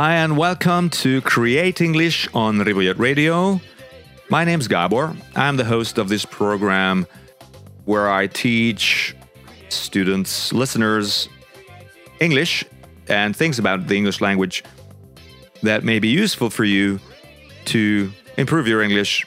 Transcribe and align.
Hi, 0.00 0.14
and 0.14 0.36
welcome 0.36 0.90
to 0.90 1.20
Create 1.22 1.80
English 1.80 2.28
on 2.32 2.58
Ripollet 2.58 3.00
Radio. 3.00 3.60
My 4.30 4.44
name's 4.44 4.68
Gabor. 4.68 5.16
I'm 5.34 5.56
the 5.56 5.64
host 5.64 5.98
of 5.98 6.08
this 6.08 6.24
program 6.24 7.04
where 7.84 8.08
I 8.08 8.28
teach 8.28 9.16
students, 9.70 10.52
listeners, 10.52 11.28
English 12.20 12.64
and 13.08 13.34
things 13.34 13.58
about 13.58 13.88
the 13.88 13.96
English 13.96 14.20
language 14.20 14.62
that 15.64 15.82
may 15.82 15.98
be 15.98 16.06
useful 16.06 16.48
for 16.48 16.62
you 16.62 17.00
to 17.64 18.12
improve 18.36 18.68
your 18.68 18.82
English 18.82 19.26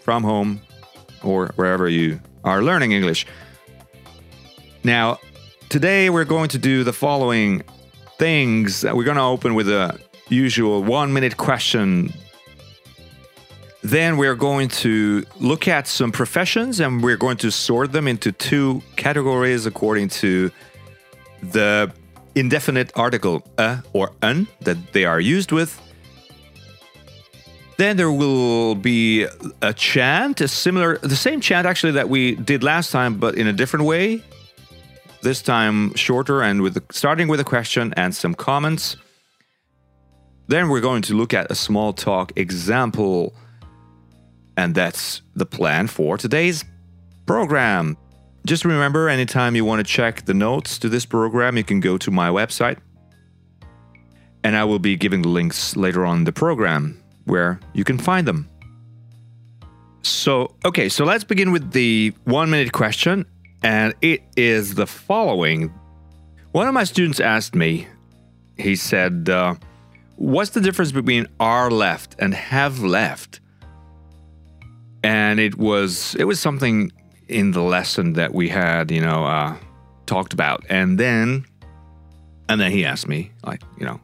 from 0.00 0.24
home 0.24 0.62
or 1.22 1.48
wherever 1.56 1.86
you 1.86 2.18
are 2.44 2.62
learning 2.62 2.92
English. 2.92 3.26
Now, 4.82 5.18
today 5.68 6.08
we're 6.08 6.24
going 6.24 6.48
to 6.48 6.58
do 6.58 6.82
the 6.82 6.94
following 6.94 7.62
things. 8.18 8.82
We're 8.82 9.04
going 9.04 9.16
to 9.16 9.22
open 9.22 9.54
with 9.54 9.68
a 9.68 9.98
usual 10.28 10.82
one 10.82 11.12
minute 11.12 11.36
question. 11.36 12.12
Then 13.82 14.16
we're 14.16 14.34
going 14.34 14.68
to 14.68 15.24
look 15.38 15.68
at 15.68 15.86
some 15.86 16.12
professions 16.12 16.80
and 16.80 17.02
we're 17.02 17.16
going 17.16 17.36
to 17.38 17.50
sort 17.50 17.92
them 17.92 18.08
into 18.08 18.32
two 18.32 18.82
categories 18.96 19.66
according 19.66 20.08
to 20.08 20.50
the 21.42 21.92
indefinite 22.34 22.90
article 22.96 23.46
a 23.56 23.82
or 23.92 24.12
un 24.22 24.48
that 24.60 24.92
they 24.92 25.04
are 25.04 25.20
used 25.20 25.52
with. 25.52 25.80
Then 27.76 27.96
there 27.96 28.10
will 28.10 28.74
be 28.74 29.26
a 29.62 29.72
chant, 29.72 30.40
a 30.40 30.48
similar, 30.48 30.98
the 30.98 31.14
same 31.14 31.40
chant 31.40 31.64
actually 31.64 31.92
that 31.92 32.08
we 32.08 32.34
did 32.34 32.64
last 32.64 32.90
time, 32.90 33.18
but 33.18 33.36
in 33.36 33.46
a 33.46 33.52
different 33.52 33.86
way. 33.86 34.22
This 35.22 35.42
time 35.42 35.94
shorter 35.94 36.42
and 36.42 36.62
with 36.62 36.74
the, 36.74 36.82
starting 36.90 37.28
with 37.28 37.38
a 37.38 37.44
question 37.44 37.94
and 37.96 38.14
some 38.14 38.34
comments. 38.34 38.96
Then 40.48 40.70
we're 40.70 40.80
going 40.80 41.02
to 41.02 41.14
look 41.14 41.34
at 41.34 41.50
a 41.50 41.54
small 41.54 41.92
talk 41.92 42.32
example, 42.36 43.34
and 44.56 44.74
that's 44.74 45.20
the 45.36 45.44
plan 45.44 45.86
for 45.86 46.16
today's 46.16 46.64
program. 47.26 47.98
Just 48.46 48.64
remember, 48.64 49.10
anytime 49.10 49.54
you 49.54 49.66
want 49.66 49.86
to 49.86 49.92
check 49.92 50.24
the 50.24 50.32
notes 50.32 50.78
to 50.78 50.88
this 50.88 51.04
program, 51.04 51.58
you 51.58 51.64
can 51.64 51.80
go 51.80 51.98
to 51.98 52.10
my 52.10 52.30
website, 52.30 52.78
and 54.42 54.56
I 54.56 54.64
will 54.64 54.78
be 54.78 54.96
giving 54.96 55.20
the 55.20 55.28
links 55.28 55.76
later 55.76 56.06
on 56.06 56.18
in 56.18 56.24
the 56.24 56.32
program 56.32 56.98
where 57.26 57.60
you 57.74 57.84
can 57.84 57.98
find 57.98 58.26
them. 58.26 58.48
So, 60.00 60.54
okay, 60.64 60.88
so 60.88 61.04
let's 61.04 61.24
begin 61.24 61.52
with 61.52 61.72
the 61.72 62.14
one 62.24 62.48
minute 62.48 62.72
question, 62.72 63.26
and 63.62 63.92
it 64.00 64.22
is 64.34 64.76
the 64.76 64.86
following. 64.86 65.70
One 66.52 66.66
of 66.66 66.72
my 66.72 66.84
students 66.84 67.20
asked 67.20 67.54
me, 67.54 67.86
he 68.56 68.76
said, 68.76 69.28
uh, 69.28 69.56
What's 70.18 70.50
the 70.50 70.60
difference 70.60 70.90
between 70.90 71.28
are 71.38 71.70
left 71.70 72.16
and 72.18 72.34
have 72.34 72.80
left? 72.80 73.38
And 75.04 75.38
it 75.38 75.56
was 75.56 76.16
it 76.16 76.24
was 76.24 76.40
something 76.40 76.90
in 77.28 77.52
the 77.52 77.62
lesson 77.62 78.14
that 78.14 78.34
we 78.34 78.48
had, 78.48 78.90
you 78.90 79.00
know, 79.00 79.24
uh, 79.24 79.56
talked 80.06 80.32
about, 80.32 80.64
and 80.68 80.98
then 80.98 81.46
and 82.48 82.60
then 82.60 82.72
he 82.72 82.84
asked 82.84 83.06
me, 83.06 83.30
like, 83.44 83.62
you 83.78 83.86
know, 83.86 84.00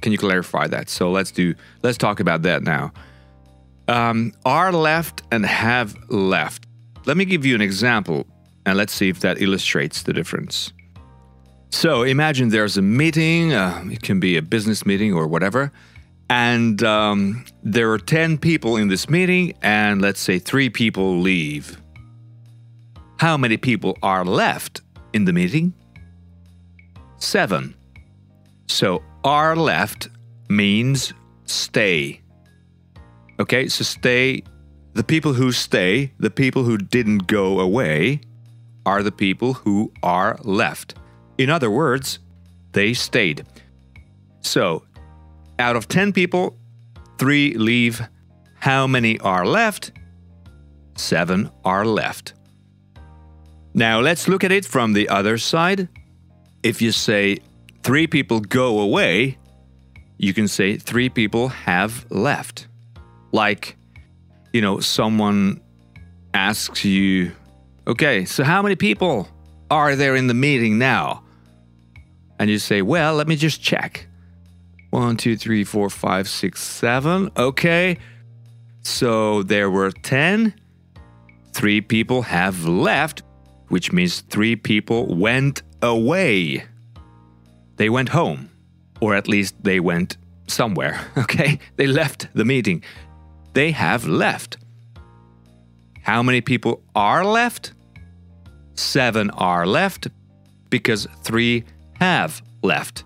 can 0.00 0.10
you 0.10 0.16
clarify 0.16 0.66
that? 0.68 0.88
So 0.88 1.10
let's 1.10 1.30
do 1.30 1.54
let's 1.82 1.98
talk 1.98 2.18
about 2.18 2.40
that 2.42 2.62
now. 2.62 2.90
Um, 3.88 4.32
are 4.46 4.72
left 4.72 5.20
and 5.30 5.44
have 5.44 5.94
left. 6.08 6.66
Let 7.04 7.18
me 7.18 7.26
give 7.26 7.44
you 7.44 7.54
an 7.54 7.60
example 7.60 8.26
and 8.64 8.78
let's 8.78 8.94
see 8.94 9.10
if 9.10 9.20
that 9.20 9.42
illustrates 9.42 10.04
the 10.04 10.14
difference. 10.14 10.72
So 11.72 12.02
imagine 12.02 12.50
there's 12.50 12.76
a 12.76 12.82
meeting, 12.82 13.54
uh, 13.54 13.82
it 13.90 14.02
can 14.02 14.20
be 14.20 14.36
a 14.36 14.42
business 14.42 14.84
meeting 14.84 15.14
or 15.14 15.26
whatever, 15.26 15.72
and 16.28 16.82
um, 16.82 17.44
there 17.62 17.90
are 17.90 17.98
10 17.98 18.38
people 18.38 18.76
in 18.76 18.88
this 18.88 19.08
meeting, 19.08 19.54
and 19.62 20.00
let's 20.00 20.20
say 20.20 20.38
three 20.38 20.68
people 20.68 21.18
leave. 21.18 21.80
How 23.16 23.38
many 23.38 23.56
people 23.56 23.96
are 24.02 24.24
left 24.24 24.82
in 25.14 25.24
the 25.24 25.32
meeting? 25.32 25.72
Seven. 27.16 27.74
So 28.66 29.02
are 29.24 29.56
left 29.56 30.08
means 30.50 31.14
stay. 31.46 32.20
Okay, 33.40 33.66
so 33.68 33.82
stay. 33.82 34.42
The 34.92 35.04
people 35.04 35.32
who 35.32 35.52
stay, 35.52 36.12
the 36.18 36.30
people 36.30 36.64
who 36.64 36.76
didn't 36.76 37.26
go 37.26 37.60
away, 37.60 38.20
are 38.84 39.02
the 39.02 39.12
people 39.12 39.54
who 39.54 39.90
are 40.02 40.38
left. 40.42 40.96
In 41.38 41.50
other 41.50 41.70
words, 41.70 42.18
they 42.72 42.94
stayed. 42.94 43.44
So, 44.40 44.84
out 45.58 45.76
of 45.76 45.88
10 45.88 46.12
people, 46.12 46.56
three 47.18 47.54
leave. 47.54 48.02
How 48.58 48.86
many 48.86 49.18
are 49.20 49.46
left? 49.46 49.92
Seven 50.96 51.50
are 51.64 51.84
left. 51.84 52.34
Now, 53.74 54.00
let's 54.00 54.28
look 54.28 54.44
at 54.44 54.52
it 54.52 54.64
from 54.64 54.92
the 54.92 55.08
other 55.08 55.38
side. 55.38 55.88
If 56.62 56.82
you 56.82 56.92
say 56.92 57.38
three 57.82 58.06
people 58.06 58.40
go 58.40 58.80
away, 58.80 59.38
you 60.18 60.34
can 60.34 60.46
say 60.46 60.76
three 60.76 61.08
people 61.08 61.48
have 61.48 62.06
left. 62.10 62.68
Like, 63.32 63.76
you 64.52 64.60
know, 64.60 64.80
someone 64.80 65.60
asks 66.34 66.84
you, 66.84 67.32
okay, 67.86 68.24
so 68.24 68.44
how 68.44 68.62
many 68.62 68.76
people 68.76 69.28
are 69.72 69.96
there 69.96 70.14
in 70.14 70.26
the 70.26 70.34
meeting 70.34 70.76
now? 70.76 71.24
And 72.38 72.50
you 72.50 72.58
say, 72.58 72.82
well, 72.82 73.14
let 73.14 73.26
me 73.26 73.36
just 73.36 73.62
check. 73.62 74.06
One, 74.90 75.16
two, 75.16 75.34
three, 75.34 75.64
four, 75.64 75.88
five, 75.88 76.28
six, 76.28 76.62
seven. 76.62 77.30
Okay. 77.38 77.96
So 78.82 79.42
there 79.42 79.70
were 79.70 79.90
10. 79.90 80.52
Three 81.54 81.80
people 81.80 82.20
have 82.22 82.66
left, 82.66 83.22
which 83.68 83.92
means 83.92 84.20
three 84.20 84.56
people 84.56 85.06
went 85.14 85.62
away. 85.80 86.64
They 87.76 87.88
went 87.88 88.10
home 88.10 88.50
or 89.00 89.14
at 89.14 89.26
least 89.26 89.54
they 89.64 89.80
went 89.80 90.18
somewhere, 90.48 91.00
okay? 91.16 91.58
They 91.76 91.86
left 91.86 92.28
the 92.34 92.44
meeting. 92.44 92.84
They 93.54 93.70
have 93.70 94.06
left. 94.06 94.58
How 96.02 96.22
many 96.22 96.42
people 96.42 96.82
are 96.94 97.24
left? 97.24 97.72
Seven 98.82 99.30
are 99.30 99.66
left 99.66 100.08
because 100.70 101.06
three 101.22 101.64
have 102.00 102.42
left 102.62 103.04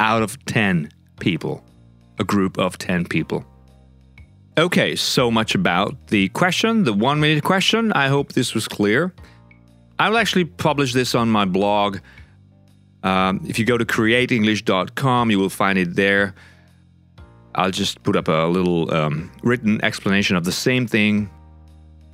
out 0.00 0.22
of 0.22 0.42
10 0.46 0.90
people, 1.20 1.64
a 2.18 2.24
group 2.24 2.58
of 2.58 2.78
10 2.78 3.06
people. 3.06 3.44
Okay, 4.56 4.96
so 4.96 5.30
much 5.30 5.54
about 5.54 6.08
the 6.08 6.28
question, 6.30 6.84
the 6.84 6.92
one 6.92 7.20
minute 7.20 7.44
question. 7.44 7.92
I 7.92 8.08
hope 8.08 8.32
this 8.32 8.54
was 8.54 8.68
clear. 8.68 9.12
I 9.98 10.08
will 10.08 10.18
actually 10.18 10.44
publish 10.44 10.92
this 10.92 11.14
on 11.14 11.28
my 11.28 11.44
blog 11.44 11.98
um, 13.04 13.44
if 13.46 13.58
you 13.58 13.66
go 13.66 13.76
to 13.76 13.84
createenglish.com, 13.84 15.30
you 15.30 15.38
will 15.38 15.50
find 15.50 15.78
it 15.78 15.94
there. 15.94 16.34
I'll 17.54 17.70
just 17.70 18.02
put 18.02 18.16
up 18.16 18.28
a 18.28 18.46
little 18.46 18.92
um, 18.92 19.30
written 19.42 19.84
explanation 19.84 20.36
of 20.36 20.44
the 20.44 20.52
same 20.52 20.86
thing, 20.86 21.30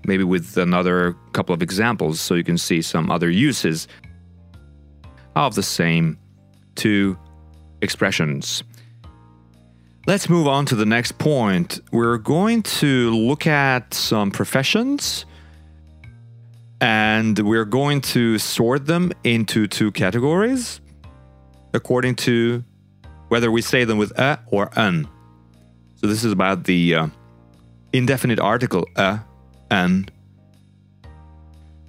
maybe 0.04 0.24
with 0.24 0.56
another 0.56 1.14
couple 1.32 1.54
of 1.54 1.62
examples 1.62 2.20
so 2.20 2.34
you 2.34 2.44
can 2.44 2.58
see 2.58 2.82
some 2.82 3.10
other 3.10 3.30
uses 3.30 3.88
of 5.36 5.54
the 5.54 5.62
same 5.62 6.18
two 6.74 7.18
expressions. 7.82 8.62
Let's 10.06 10.28
move 10.28 10.48
on 10.48 10.66
to 10.66 10.74
the 10.74 10.86
next 10.86 11.18
point. 11.18 11.78
We're 11.92 12.18
going 12.18 12.62
to 12.62 13.10
look 13.14 13.46
at 13.46 13.92
some 13.94 14.30
professions 14.30 15.26
and 16.80 17.38
we're 17.38 17.66
going 17.66 18.00
to 18.00 18.38
sort 18.38 18.86
them 18.86 19.12
into 19.24 19.66
two 19.66 19.92
categories 19.92 20.80
according 21.74 22.16
to 22.16 22.64
whether 23.28 23.50
we 23.50 23.62
say 23.62 23.84
them 23.84 23.98
with 23.98 24.10
a 24.18 24.40
or 24.46 24.70
un. 24.76 25.08
So 25.96 26.06
this 26.06 26.24
is 26.24 26.32
about 26.32 26.64
the 26.64 26.94
uh, 26.94 27.06
indefinite 27.92 28.40
article 28.40 28.86
a, 28.96 29.20
an. 29.70 30.08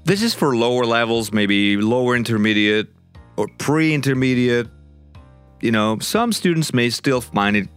This 0.03 0.23
is 0.23 0.33
for 0.33 0.55
lower 0.55 0.85
levels, 0.85 1.31
maybe 1.31 1.77
lower 1.77 2.15
intermediate 2.15 2.87
or 3.37 3.47
pre 3.57 3.93
intermediate. 3.93 4.67
You 5.61 5.71
know, 5.71 5.99
some 5.99 6.33
students 6.33 6.73
may 6.73 6.89
still 6.89 7.21
find 7.21 7.55
it 7.55 7.69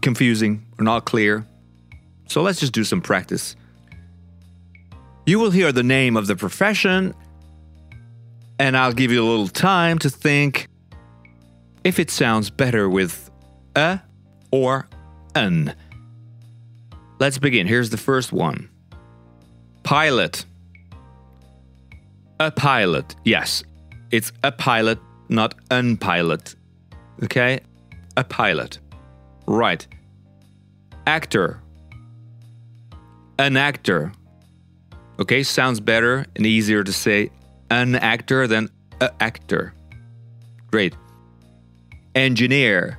confusing 0.00 0.66
or 0.78 0.84
not 0.84 1.04
clear. 1.04 1.46
So 2.28 2.42
let's 2.42 2.60
just 2.60 2.72
do 2.72 2.84
some 2.84 3.00
practice. 3.00 3.56
You 5.24 5.38
will 5.38 5.50
hear 5.50 5.72
the 5.72 5.82
name 5.82 6.16
of 6.16 6.26
the 6.26 6.36
profession, 6.36 7.14
and 8.58 8.76
I'll 8.76 8.92
give 8.92 9.12
you 9.12 9.22
a 9.22 9.28
little 9.28 9.48
time 9.48 9.98
to 10.00 10.10
think 10.10 10.68
if 11.84 11.98
it 11.98 12.10
sounds 12.10 12.50
better 12.50 12.88
with 12.88 13.30
a 13.76 14.00
or 14.50 14.88
an. 15.34 15.74
Let's 17.18 17.38
begin. 17.38 17.66
Here's 17.66 17.90
the 17.90 17.96
first 17.96 18.32
one 18.32 18.68
Pilot. 19.88 20.44
A 22.40 22.50
pilot. 22.50 23.16
Yes, 23.24 23.64
it's 24.10 24.32
a 24.44 24.52
pilot, 24.52 24.98
not 25.30 25.54
unpilot. 25.70 26.56
Okay? 27.24 27.60
A 28.18 28.22
pilot. 28.22 28.80
Right. 29.46 29.86
Actor. 31.06 31.62
An 33.38 33.56
actor. 33.56 34.12
Okay, 35.20 35.42
sounds 35.42 35.80
better 35.80 36.26
and 36.36 36.44
easier 36.44 36.84
to 36.84 36.92
say 36.92 37.30
an 37.70 37.94
actor 37.94 38.46
than 38.46 38.68
a 39.00 39.10
actor. 39.20 39.72
Great. 40.70 40.94
Engineer. 42.14 42.98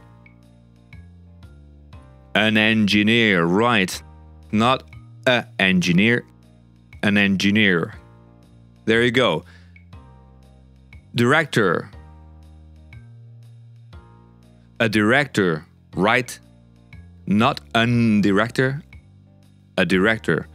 An 2.34 2.58
engineer, 2.58 3.46
right. 3.46 4.02
Not 4.52 4.90
a 5.28 5.46
engineer, 5.60 6.26
an 7.04 7.18
engineer. 7.18 7.94
There 8.86 9.04
you 9.04 9.12
go. 9.12 9.46
Director. 11.16 11.90
A 14.80 14.88
director, 14.88 15.66
right? 15.96 16.40
Not 17.26 17.62
an 17.76 18.22
director, 18.22 18.82
a 19.78 19.86
director. 19.86 20.48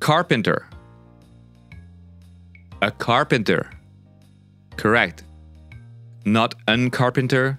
Carpenter. 0.00 0.66
A 2.80 2.90
carpenter. 2.90 3.70
Correct. 4.76 5.24
Not 6.24 6.54
an 6.68 6.90
carpenter. 6.90 7.58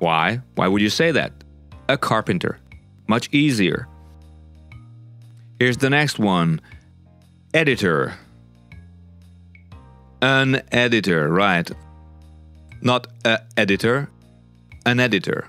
Why? 0.00 0.40
Why 0.56 0.66
would 0.68 0.82
you 0.82 0.90
say 0.90 1.12
that? 1.12 1.32
A 1.88 1.96
carpenter. 1.96 2.58
Much 3.06 3.28
easier. 3.32 3.86
Here's 5.58 5.76
the 5.76 5.90
next 5.90 6.18
one 6.18 6.60
editor. 7.52 8.14
An 10.22 10.62
editor, 10.70 11.28
right. 11.28 11.68
Not 12.80 13.08
a 13.24 13.40
editor, 13.56 14.08
an 14.86 15.00
editor. 15.00 15.48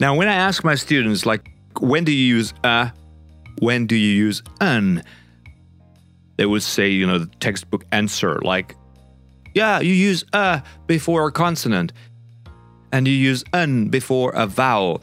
Now, 0.00 0.16
when 0.16 0.28
I 0.28 0.34
ask 0.34 0.64
my 0.64 0.74
students, 0.74 1.26
like, 1.26 1.50
when 1.78 2.04
do 2.04 2.12
you 2.12 2.36
use 2.36 2.54
a, 2.64 2.92
when 3.60 3.86
do 3.86 3.96
you 3.96 4.14
use 4.14 4.42
an, 4.60 5.02
they 6.38 6.46
would 6.46 6.62
say, 6.62 6.88
you 6.88 7.06
know, 7.06 7.18
the 7.18 7.26
textbook 7.38 7.84
answer, 7.92 8.40
like, 8.42 8.76
yeah, 9.54 9.80
you 9.80 9.92
use 9.92 10.24
a 10.32 10.62
before 10.86 11.28
a 11.28 11.32
consonant, 11.32 11.92
and 12.92 13.06
you 13.06 13.14
use 13.14 13.44
an 13.52 13.90
before 13.90 14.32
a 14.32 14.46
vowel. 14.46 15.02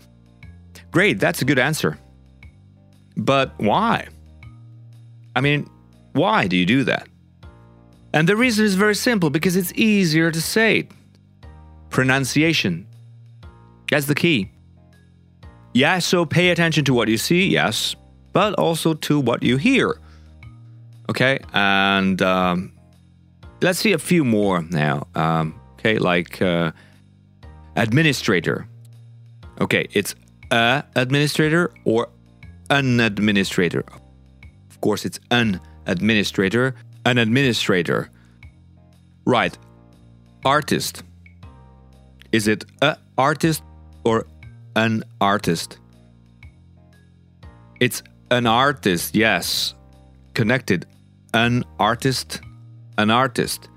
Great, 0.89 1.19
that's 1.19 1.43
a 1.43 1.45
good 1.45 1.59
answer. 1.59 1.99
But 3.19 3.53
why? 3.57 4.07
I 5.35 5.41
mean, 5.41 5.69
why 6.13 6.47
do 6.47 6.55
you 6.55 6.65
do 6.65 6.83
that? 6.85 7.07
And 8.13 8.27
the 8.27 8.35
reason 8.35 8.65
is 8.65 8.75
very 8.75 8.95
simple 8.95 9.29
because 9.29 9.55
it's 9.55 9.73
easier 9.73 10.31
to 10.31 10.41
say. 10.41 10.87
Pronunciation. 11.89 12.87
That's 13.91 14.05
the 14.05 14.15
key. 14.15 14.51
Yeah, 15.73 15.99
so 15.99 16.25
pay 16.25 16.49
attention 16.49 16.85
to 16.85 16.93
what 16.93 17.07
you 17.09 17.17
see, 17.17 17.47
yes, 17.47 17.95
but 18.33 18.53
also 18.55 18.93
to 18.95 19.19
what 19.19 19.43
you 19.43 19.57
hear. 19.57 19.99
Okay, 21.09 21.39
and 21.53 22.21
um, 22.21 22.71
let's 23.61 23.79
see 23.79 23.93
a 23.93 23.99
few 23.99 24.23
more 24.23 24.63
now. 24.63 25.07
Um, 25.15 25.59
okay, 25.73 25.97
like 25.97 26.41
uh, 26.41 26.71
administrator. 27.75 28.67
Okay, 29.61 29.87
it's 29.91 30.15
a 30.51 30.83
administrator 30.95 31.71
or 31.85 32.09
an 32.69 32.99
administrator. 32.99 33.83
Of 34.69 34.81
course, 34.81 35.05
it's 35.05 35.19
an 35.31 35.59
administrator, 35.87 36.75
an 37.05 37.17
administrator. 37.17 38.09
Right. 39.25 39.57
Artist. 40.45 41.03
Is 42.31 42.47
it 42.47 42.65
a 42.81 42.97
artist 43.17 43.63
or 44.03 44.25
an 44.75 45.03
artist? 45.19 45.79
It's 47.79 48.03
an 48.31 48.45
artist, 48.45 49.15
yes. 49.15 49.73
Connected. 50.33 50.85
An 51.33 51.63
artist, 51.79 52.41
an 52.97 53.09
artist. 53.09 53.69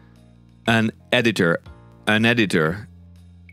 An 0.66 0.92
editor, 1.12 1.60
an 2.06 2.24
editor. 2.24 2.88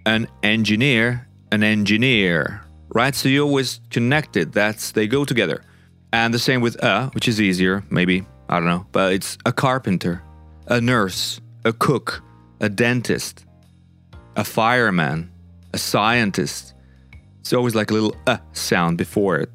An 0.05 0.27
engineer, 0.43 1.27
an 1.51 1.63
engineer. 1.63 2.61
Right? 2.89 3.13
So 3.15 3.29
you 3.29 3.43
always 3.43 3.81
connected. 3.89 4.51
That's 4.51 4.91
they 4.91 5.07
go 5.07 5.25
together. 5.25 5.63
And 6.11 6.33
the 6.33 6.39
same 6.39 6.61
with 6.61 6.81
a, 6.83 7.07
which 7.13 7.27
is 7.27 7.39
easier, 7.39 7.83
maybe. 7.89 8.25
I 8.49 8.55
don't 8.55 8.67
know. 8.67 8.87
But 8.91 9.13
it's 9.13 9.37
a 9.45 9.53
carpenter, 9.53 10.23
a 10.67 10.81
nurse, 10.81 11.39
a 11.65 11.73
cook, 11.73 12.23
a 12.59 12.69
dentist, 12.69 13.45
a 14.35 14.43
fireman, 14.43 15.31
a 15.73 15.77
scientist. 15.77 16.73
It's 17.41 17.53
always 17.53 17.75
like 17.75 17.91
a 17.91 17.93
little 17.93 18.15
uh 18.25 18.37
sound 18.53 18.97
before 18.97 19.37
it. 19.37 19.49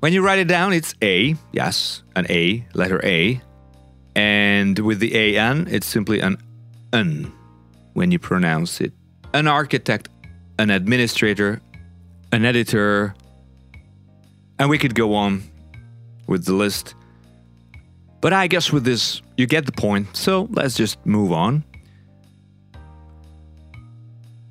When 0.00 0.14
you 0.14 0.22
write 0.22 0.38
it 0.38 0.48
down, 0.48 0.72
it's 0.72 0.94
A, 1.02 1.36
yes, 1.52 2.02
an 2.16 2.26
A, 2.30 2.66
letter 2.72 3.04
A. 3.04 3.40
And 4.16 4.78
with 4.78 4.98
the 4.98 5.36
AN, 5.36 5.68
it's 5.68 5.86
simply 5.86 6.20
an 6.20 6.38
un 6.94 7.30
when 7.92 8.10
you 8.10 8.18
pronounce 8.18 8.80
it. 8.80 8.94
An 9.34 9.46
architect, 9.46 10.08
an 10.58 10.70
administrator, 10.70 11.60
an 12.32 12.44
editor, 12.44 13.14
and 14.58 14.70
we 14.70 14.78
could 14.78 14.94
go 14.94 15.14
on 15.14 15.42
with 16.26 16.44
the 16.44 16.54
list. 16.54 16.94
But 18.20 18.32
I 18.32 18.46
guess 18.46 18.70
with 18.70 18.84
this, 18.84 19.22
you 19.36 19.46
get 19.46 19.66
the 19.66 19.72
point, 19.72 20.16
so 20.16 20.48
let's 20.52 20.74
just 20.74 21.04
move 21.06 21.32
on. 21.32 21.64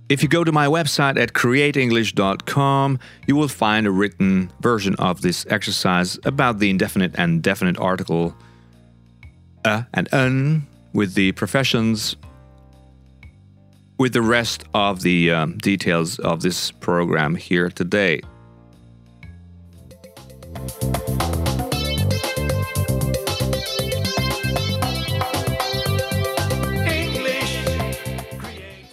If 0.10 0.24
you 0.24 0.30
go 0.30 0.44
to 0.44 0.52
my 0.52 0.66
website 0.66 1.20
at 1.20 1.34
createenglish.com, 1.34 3.00
you 3.28 3.36
will 3.36 3.48
find 3.48 3.86
a 3.86 3.92
written 3.92 4.52
version 4.60 4.96
of 4.96 5.22
this 5.22 5.46
exercise 5.50 6.18
about 6.26 6.58
the 6.58 6.72
indefinite 6.72 7.14
and 7.16 7.44
definite 7.44 7.78
article 7.78 8.36
a 9.66 9.86
and 9.94 10.12
un 10.14 10.66
with 10.94 11.14
the 11.14 11.32
professions, 11.34 12.16
with 14.00 14.14
the 14.14 14.22
rest 14.22 14.64
of 14.74 15.02
the 15.02 15.30
um, 15.30 15.58
details 15.58 16.18
of 16.20 16.42
this 16.42 16.72
program 16.72 17.36
here 17.36 17.70
today. 17.70 18.22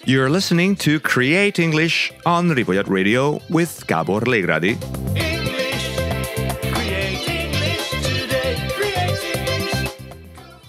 You're 0.04 0.30
listening 0.30 0.76
to 0.76 1.00
Create 1.00 1.58
English 1.58 2.12
on 2.24 2.48
Ripollet 2.50 2.88
Radio 2.88 3.40
with 3.50 3.84
Gabor 3.88 4.20
Legradi. 4.20 5.05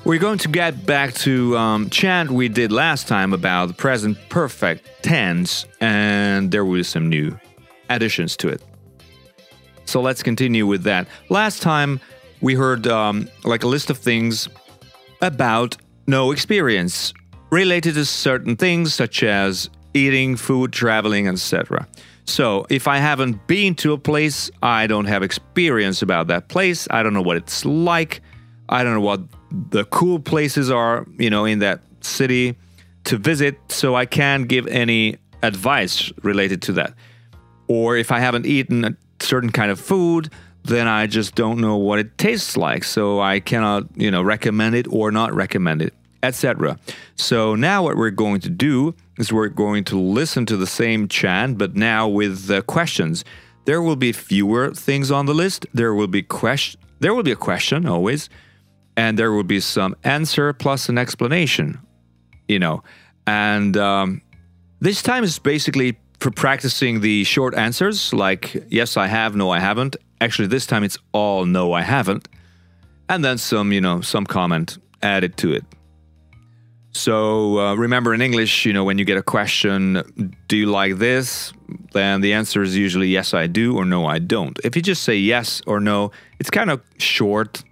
We're 0.08 0.20
going 0.20 0.38
to 0.38 0.48
get 0.48 0.86
back 0.86 1.14
to 1.16 1.58
um, 1.58 1.90
chant 1.90 2.32
we 2.32 2.48
did 2.48 2.72
last 2.72 3.10
time 3.10 3.34
about 3.34 3.66
the 3.66 3.74
present 3.74 4.18
perfect 4.30 5.04
tense, 5.04 5.66
and 5.82 6.50
there 6.50 6.64
be 6.64 6.82
some 6.84 7.10
new 7.10 7.38
additions 7.90 8.38
to 8.38 8.48
it. 8.48 8.64
So 9.84 10.00
let's 10.00 10.24
continue 10.24 10.66
with 10.66 10.84
that. 10.84 11.10
Last 11.28 11.62
time 11.62 12.00
we 12.40 12.54
heard 12.54 12.88
um, 12.88 13.28
like 13.44 13.66
a 13.66 13.68
list 13.68 13.90
of 13.90 13.98
things 13.98 14.48
about 15.22 15.76
no 16.08 16.32
experience 16.32 17.14
related 17.50 17.96
to 17.96 18.06
certain 18.06 18.56
things 18.56 18.94
such 18.94 19.24
as 19.24 19.70
eating, 19.94 20.38
food, 20.38 20.72
traveling, 20.72 21.28
etc. 21.28 21.86
So, 22.24 22.66
if 22.70 22.88
I 22.88 23.00
haven't 23.00 23.46
been 23.48 23.76
to 23.76 23.92
a 23.92 23.98
place, 23.98 24.52
I 24.64 24.88
don't 24.88 25.06
have 25.06 25.22
experience 25.22 26.02
about 26.02 26.28
that 26.28 26.48
place. 26.48 26.88
I 26.92 27.04
don't 27.04 27.14
know 27.14 27.22
what 27.22 27.36
it's 27.36 27.66
like. 27.66 28.22
I 28.70 28.84
don't 28.84 28.94
know 28.94 29.02
what 29.02 29.22
the 29.70 29.86
cool 29.86 30.20
places 30.20 30.70
are, 30.70 31.06
you 31.18 31.30
know, 31.30 31.46
in 31.46 31.60
that 31.60 31.82
city 32.02 32.56
to 33.06 33.18
visit, 33.18 33.58
so 33.70 33.96
I 33.96 34.06
can't 34.06 34.48
give 34.48 34.68
any 34.68 35.18
advice 35.44 36.12
related 36.24 36.62
to 36.64 36.74
that. 36.74 36.94
Or 37.68 37.98
if 37.98 38.12
I 38.12 38.20
haven't 38.20 38.46
eaten 38.46 38.86
a 38.86 38.96
certain 39.20 39.52
kind 39.52 39.72
of 39.72 39.80
food, 39.80 40.32
then 40.64 40.88
I 40.88 41.08
just 41.08 41.36
don't 41.36 41.60
know 41.60 41.78
what 41.78 42.00
it 42.00 42.18
tastes 42.18 42.58
like, 42.58 42.84
so 42.84 43.22
I 43.22 43.40
cannot, 43.40 43.86
you 43.96 44.12
know, 44.12 44.22
recommend 44.22 44.76
it 44.76 44.88
or 44.90 45.12
not 45.12 45.34
recommend 45.34 45.82
it, 45.82 45.94
etc. 46.24 46.78
So 47.16 47.56
now 47.56 47.84
what 47.84 47.96
we're 47.96 48.10
going 48.10 48.42
to 48.42 48.50
do 48.50 48.94
is 49.18 49.32
we're 49.32 49.48
going 49.48 49.86
to 49.86 50.00
listen 50.00 50.46
to 50.48 50.58
the 50.58 50.68
same 50.68 51.08
chant, 51.08 51.58
but 51.58 51.76
now 51.76 52.08
with 52.08 52.48
the 52.48 52.62
questions. 52.62 53.24
There 53.66 53.82
will 53.82 53.98
be 53.98 54.14
fewer 54.14 54.74
things 54.74 55.12
on 55.12 55.26
the 55.26 55.34
list. 55.34 55.66
There 55.74 55.94
will 55.94 56.08
be 56.08 56.22
question. 56.22 56.80
There 57.00 57.14
will 57.14 57.24
be 57.24 57.34
a 57.34 57.36
question 57.36 57.86
always, 57.86 58.30
and 58.98 59.18
there 59.18 59.32
will 59.32 59.44
be 59.44 59.62
some 59.62 59.96
answer 60.04 60.52
plus 60.52 60.90
an 60.90 60.98
explanation. 60.98 61.80
You 62.50 62.60
know, 62.60 62.84
and 63.26 63.78
um, 63.78 64.22
this 64.80 65.02
time 65.02 65.24
is 65.24 65.40
basically 65.40 65.98
for 66.20 66.32
practicing 66.32 67.02
the 67.02 67.24
short 67.24 67.56
answers, 67.56 68.14
like 68.14 68.66
yes, 68.70 68.98
I 68.98 69.08
have, 69.08 69.36
no, 69.36 69.52
I 69.52 69.60
haven't. 69.60 69.96
Actually, 70.20 70.48
this 70.48 70.66
time 70.66 70.84
it's 70.84 70.98
all 71.14 71.46
no, 71.46 71.74
I 71.74 71.82
haven't, 71.82 72.28
and 73.08 73.24
then 73.24 73.38
some, 73.38 73.72
you 73.72 73.80
know, 73.80 74.02
some 74.02 74.26
comment 74.26 74.78
added 75.02 75.38
to 75.38 75.54
it. 75.54 75.64
So 76.92 77.60
uh, 77.60 77.76
remember 77.76 78.14
in 78.16 78.22
English, 78.22 78.66
you 78.66 78.74
know, 78.74 78.84
when 78.84 78.98
you 78.98 79.06
get 79.06 79.18
a 79.18 79.22
question, 79.22 80.34
do 80.48 80.58
you 80.58 80.66
like 80.66 80.98
this? 80.98 81.54
Then 81.94 82.22
the 82.22 82.34
answer 82.34 82.64
is 82.64 82.76
usually 82.76 83.10
yes, 83.10 83.36
I 83.36 83.46
do, 83.46 83.78
or 83.78 83.86
no, 83.86 84.08
I 84.08 84.18
don't. 84.18 84.60
If 84.64 84.76
you 84.76 84.82
just 84.82 85.04
say 85.04 85.16
yes 85.16 85.62
or 85.68 85.80
no, 85.80 86.12
it's 86.40 86.50
kind 86.50 86.72
of 86.72 86.82
short. 86.98 87.64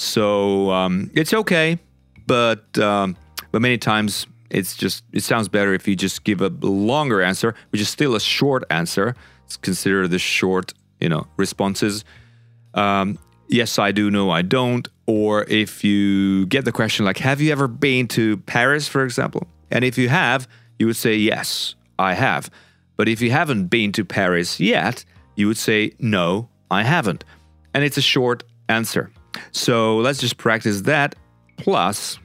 So 0.00 0.70
um, 0.70 1.10
it's 1.12 1.34
okay, 1.34 1.78
but 2.26 2.78
um, 2.78 3.18
but 3.52 3.60
many 3.60 3.76
times 3.76 4.26
it's 4.48 4.74
just 4.74 5.04
it 5.12 5.22
sounds 5.22 5.46
better 5.50 5.74
if 5.74 5.86
you 5.86 5.94
just 5.94 6.24
give 6.24 6.40
a 6.40 6.48
longer 6.48 7.20
answer, 7.20 7.54
which 7.68 7.82
is 7.82 7.90
still 7.90 8.14
a 8.14 8.20
short 8.20 8.64
answer. 8.70 9.14
It's 9.44 9.58
considered 9.58 10.08
the 10.10 10.18
short, 10.18 10.72
you 11.02 11.10
know, 11.10 11.26
responses. 11.36 12.06
Um, 12.72 13.18
yes, 13.48 13.78
I 13.78 13.92
do, 13.92 14.10
no, 14.10 14.30
I 14.30 14.40
don't. 14.40 14.88
Or 15.04 15.44
if 15.44 15.84
you 15.84 16.46
get 16.46 16.64
the 16.64 16.72
question 16.72 17.04
like, 17.04 17.18
have 17.18 17.42
you 17.42 17.52
ever 17.52 17.68
been 17.68 18.08
to 18.08 18.38
Paris, 18.38 18.88
for 18.88 19.04
example? 19.04 19.46
And 19.70 19.84
if 19.84 19.98
you 19.98 20.08
have, 20.08 20.48
you 20.78 20.86
would 20.86 20.96
say, 20.96 21.14
yes, 21.14 21.74
I 21.98 22.14
have. 22.14 22.50
But 22.96 23.06
if 23.06 23.20
you 23.20 23.32
haven't 23.32 23.66
been 23.66 23.92
to 23.92 24.06
Paris 24.06 24.60
yet, 24.60 25.04
you 25.36 25.46
would 25.46 25.58
say, 25.58 25.92
no, 25.98 26.48
I 26.70 26.84
haven't. 26.84 27.22
And 27.74 27.84
it's 27.84 27.98
a 27.98 28.02
short 28.02 28.44
answer. 28.70 29.12
So 29.52 29.96
let's 29.98 30.20
just 30.20 30.36
practice 30.36 30.82
that. 30.82 31.14
Plus, 31.56 32.18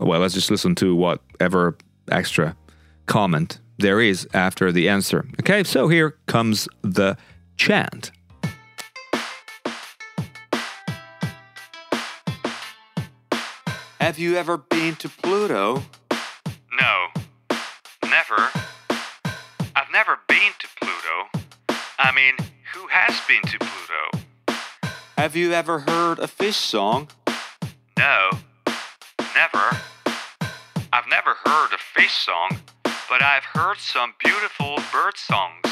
well, 0.00 0.20
let's 0.20 0.34
just 0.34 0.50
listen 0.50 0.74
to 0.76 0.94
whatever 0.94 1.76
extra 2.10 2.56
comment 3.06 3.60
there 3.78 4.00
is 4.00 4.26
after 4.34 4.72
the 4.72 4.88
answer. 4.88 5.26
Okay, 5.40 5.64
so 5.64 5.88
here 5.88 6.16
comes 6.26 6.68
the 6.82 7.16
chant. 7.56 8.10
Have 14.00 14.18
you 14.18 14.36
ever 14.36 14.58
been 14.58 14.96
to 14.96 15.08
Pluto? 15.08 15.82
No, 16.78 17.06
never. 18.04 18.50
I've 19.74 19.90
never 19.92 20.18
been 20.28 20.52
to 20.58 20.68
Pluto. 20.78 21.44
I 21.98 22.12
mean, 22.14 22.34
who 22.74 22.86
has 22.88 23.18
been 23.26 23.42
to 23.50 23.58
Pluto? 23.58 24.23
Have 25.24 25.36
you 25.36 25.54
ever 25.54 25.78
heard 25.78 26.18
a 26.18 26.26
fish 26.28 26.58
song? 26.58 27.08
No, 27.98 28.30
never. 29.34 29.78
I've 30.92 31.08
never 31.08 31.32
heard 31.46 31.72
a 31.72 31.78
fish 31.78 32.12
song, 32.12 32.58
but 32.82 33.22
I've 33.22 33.44
heard 33.44 33.78
some 33.78 34.12
beautiful 34.22 34.76
bird 34.92 35.16
songs. 35.16 35.64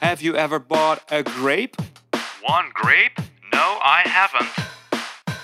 Have 0.00 0.22
you 0.22 0.36
ever 0.36 0.60
bought 0.60 1.02
a 1.10 1.24
grape? 1.24 1.74
One 2.40 2.66
grape? 2.72 3.18
No, 3.52 3.78
I 3.82 4.02
haven't. 4.04 4.52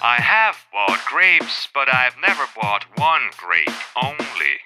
I 0.00 0.20
have 0.20 0.56
bought 0.72 1.00
grapes, 1.06 1.66
but 1.74 1.92
I've 1.92 2.14
never 2.24 2.44
bought 2.54 2.84
one 2.98 3.30
grape 3.36 3.68
only. 4.00 4.60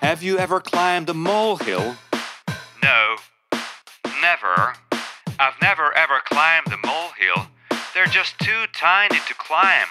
Have 0.00 0.24
you 0.24 0.38
ever 0.38 0.58
climbed 0.58 1.08
a 1.08 1.14
molehill? 1.14 1.94
No, 2.82 3.16
never. 4.20 4.74
I've 5.40 5.54
never 5.62 5.96
ever 5.96 6.20
climbed 6.24 6.66
a 6.72 6.76
molehill. 6.84 7.46
They're 7.94 8.06
just 8.06 8.38
too 8.40 8.64
tiny 8.72 9.18
to 9.20 9.34
climb. 9.34 9.86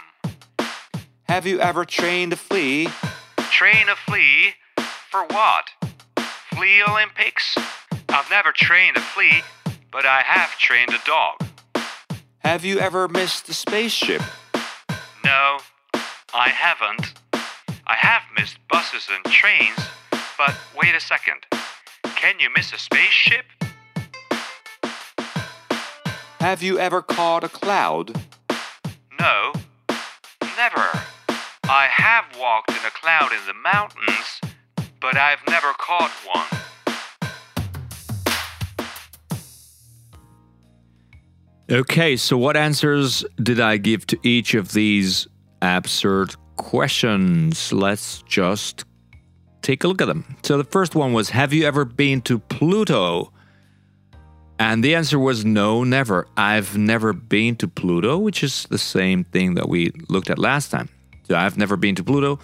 Have 1.30 1.48
you 1.48 1.60
ever 1.62 1.86
trained 1.86 2.34
a 2.34 2.36
flea? 2.36 2.90
Train 3.50 3.88
a 3.90 3.96
flea? 3.96 4.56
For 5.10 5.24
what? 5.26 5.70
Flea 6.54 6.84
Olympics? 6.84 7.58
I've 8.10 8.30
never 8.30 8.52
trained 8.52 8.98
a 8.98 9.02
flea, 9.02 9.42
but 9.90 10.06
I 10.06 10.22
have 10.22 10.52
trained 10.60 10.90
a 10.90 11.00
dog. 11.06 11.42
Have 12.40 12.66
you 12.66 12.80
ever 12.80 13.08
missed 13.08 13.48
a 13.48 13.54
spaceship? 13.54 14.22
No, 15.24 15.60
I 16.34 16.50
haven't. 16.50 17.14
I 17.86 17.96
have 17.96 18.24
missed 18.38 18.58
buses 18.70 19.08
and 19.10 19.24
trains, 19.34 19.80
but 20.38 20.56
wait 20.78 20.94
a 20.94 21.00
second. 21.00 21.46
Can 22.16 22.40
you 22.40 22.50
miss 22.54 22.74
a 22.74 22.78
spaceship? 22.78 23.46
Have 26.40 26.62
you 26.62 26.78
ever 26.78 27.02
caught 27.02 27.44
a 27.44 27.50
cloud? 27.50 28.16
No, 29.20 29.54
never. 30.56 30.88
I 31.64 31.88
have 31.90 32.26
walked 32.40 32.70
in 32.70 32.78
a 32.86 32.92
cloud 32.92 33.32
in 33.32 33.40
the 33.48 33.56
mountains, 33.56 34.40
but 35.02 35.18
I've 35.18 35.42
never 35.50 35.74
caught 35.74 36.12
one. 36.32 36.46
Okay, 41.70 42.16
so 42.16 42.38
what 42.38 42.56
answers 42.56 43.26
did 43.42 43.60
I 43.60 43.78
give 43.78 44.06
to 44.08 44.20
each 44.22 44.54
of 44.54 44.74
these 44.74 45.28
absurd 45.64 46.36
questions? 46.56 47.74
Let's 47.74 48.22
just 48.22 48.86
take 49.64 49.84
a 49.84 49.88
look 49.88 50.02
at 50.04 50.06
them. 50.08 50.38
So 50.44 50.58
the 50.58 50.64
first 50.64 50.94
one 50.94 51.14
was 51.14 51.32
Have 51.32 51.52
you 51.52 51.66
ever 51.66 51.84
been 51.84 52.22
to 52.22 52.38
Pluto? 52.38 53.34
And 54.60 54.84
the 54.84 54.96
answer 54.96 55.20
was 55.20 55.46
no, 55.46 55.84
never. 55.84 56.28
I've 56.36 56.78
never 56.78 57.14
been 57.14 57.56
to 57.58 57.68
Pluto, 57.68 58.18
which 58.18 58.44
is 58.44 58.66
the 58.70 58.78
same 58.78 59.24
thing 59.24 59.54
that 59.54 59.70
we 59.70 59.92
looked 60.10 60.30
at 60.30 60.40
last 60.40 60.72
time. 60.72 60.90
So 61.24 61.36
I've 61.36 61.58
never 61.58 61.78
been 61.78 61.96
to 61.96 62.04
Pluto. 62.04 62.40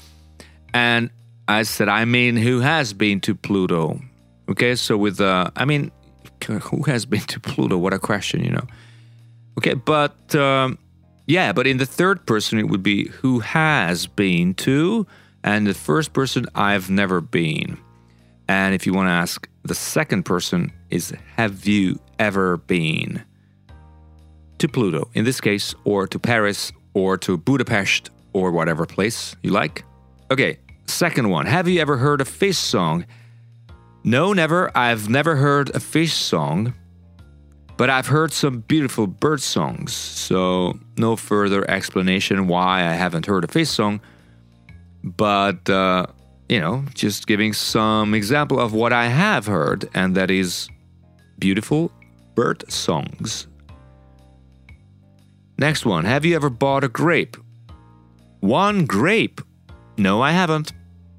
And 0.73 1.09
I 1.47 1.63
said, 1.63 1.89
I 1.89 2.05
mean, 2.05 2.35
who 2.35 2.59
has 2.59 2.93
been 2.93 3.19
to 3.21 3.35
Pluto? 3.35 3.99
Okay, 4.49 4.75
so 4.75 4.97
with, 4.97 5.21
uh, 5.21 5.49
I 5.55 5.65
mean, 5.65 5.91
who 6.47 6.83
has 6.83 7.05
been 7.05 7.21
to 7.21 7.39
Pluto? 7.39 7.77
What 7.77 7.93
a 7.93 7.99
question, 7.99 8.43
you 8.43 8.51
know. 8.51 8.67
Okay, 9.57 9.73
but 9.73 10.35
um, 10.35 10.77
yeah, 11.25 11.53
but 11.53 11.67
in 11.67 11.77
the 11.77 11.85
third 11.85 12.25
person, 12.25 12.59
it 12.59 12.67
would 12.67 12.83
be 12.83 13.07
who 13.09 13.39
has 13.39 14.07
been 14.07 14.53
to, 14.55 15.07
and 15.43 15.67
the 15.67 15.73
first 15.73 16.13
person, 16.13 16.45
I've 16.55 16.89
never 16.89 17.21
been. 17.21 17.77
And 18.53 18.75
if 18.75 18.85
you 18.85 18.93
want 18.93 19.07
to 19.07 19.11
ask 19.11 19.49
the 19.63 19.73
second 19.73 20.23
person, 20.25 20.71
is 20.91 21.11
have 21.37 21.65
you 21.65 21.99
ever 22.19 22.57
been 22.57 23.23
to 24.59 24.67
Pluto, 24.67 25.09
in 25.15 25.25
this 25.25 25.41
case, 25.41 25.73
or 25.85 26.05
to 26.05 26.19
Paris, 26.19 26.71
or 26.93 27.17
to 27.17 27.35
Budapest, 27.35 28.11
or 28.31 28.51
whatever 28.51 28.85
place 28.85 29.35
you 29.41 29.49
like? 29.49 29.83
Okay, 30.29 30.59
second 30.85 31.29
one, 31.29 31.47
have 31.47 31.67
you 31.67 31.81
ever 31.81 31.97
heard 31.97 32.21
a 32.21 32.25
fish 32.25 32.59
song? 32.59 33.07
No, 34.03 34.33
never. 34.33 34.69
I've 34.77 35.09
never 35.09 35.35
heard 35.35 35.75
a 35.75 35.79
fish 35.79 36.13
song. 36.13 36.75
But 37.75 37.89
I've 37.89 38.05
heard 38.05 38.31
some 38.31 38.59
beautiful 38.59 39.07
bird 39.07 39.41
songs, 39.41 39.93
so 39.93 40.77
no 40.95 41.15
further 41.15 41.67
explanation 41.67 42.45
why 42.47 42.81
I 42.81 42.93
haven't 42.93 43.25
heard 43.25 43.45
a 43.45 43.47
fish 43.47 43.69
song. 43.69 43.99
But, 45.03 45.67
uh, 45.67 46.05
you 46.53 46.59
know, 46.59 46.85
just 46.93 47.25
giving 47.25 47.51
some 47.51 48.13
example 48.13 48.59
of 48.59 48.75
what 48.75 48.93
I 48.93 49.07
have 49.07 49.47
heard, 49.47 49.89
and 49.95 50.13
that 50.13 50.29
is 50.29 50.69
beautiful 51.39 51.91
bird 52.35 52.71
songs. 52.71 53.47
Next 55.57 55.83
one 55.83 56.05
Have 56.05 56.25
you 56.25 56.35
ever 56.35 56.51
bought 56.51 56.83
a 56.83 56.87
grape? 56.87 57.37
One 58.41 58.85
grape? 58.85 59.41
No, 59.97 60.21
I 60.21 60.29
haven't. 60.29 60.73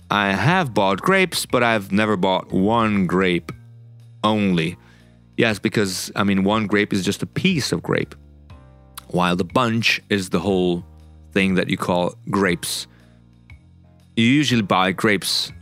I 0.09 0.31
have 0.31 0.73
bought 0.73 1.01
grapes, 1.01 1.47
but 1.47 1.65
I've 1.65 1.91
never 1.91 2.17
bought 2.17 2.53
one 2.53 3.09
grape 3.09 3.51
only. 4.23 4.77
Yes, 5.37 5.59
because 5.59 6.13
I 6.15 6.23
mean, 6.23 6.45
one 6.45 6.69
grape 6.69 6.93
is 6.93 7.05
just 7.05 7.25
a 7.25 7.27
piece 7.27 7.73
of 7.73 7.83
grape, 7.83 8.15
while 9.09 9.35
the 9.35 9.45
bunch 9.45 10.01
is 10.11 10.31
the 10.31 10.39
whole 10.39 10.85
thing 11.33 11.57
that 11.57 11.69
you 11.71 11.77
call 11.77 12.15
grapes. 12.31 12.87
You 14.17 14.27
usually 14.27 14.63
buy 14.63 14.93
grapes 14.93 15.53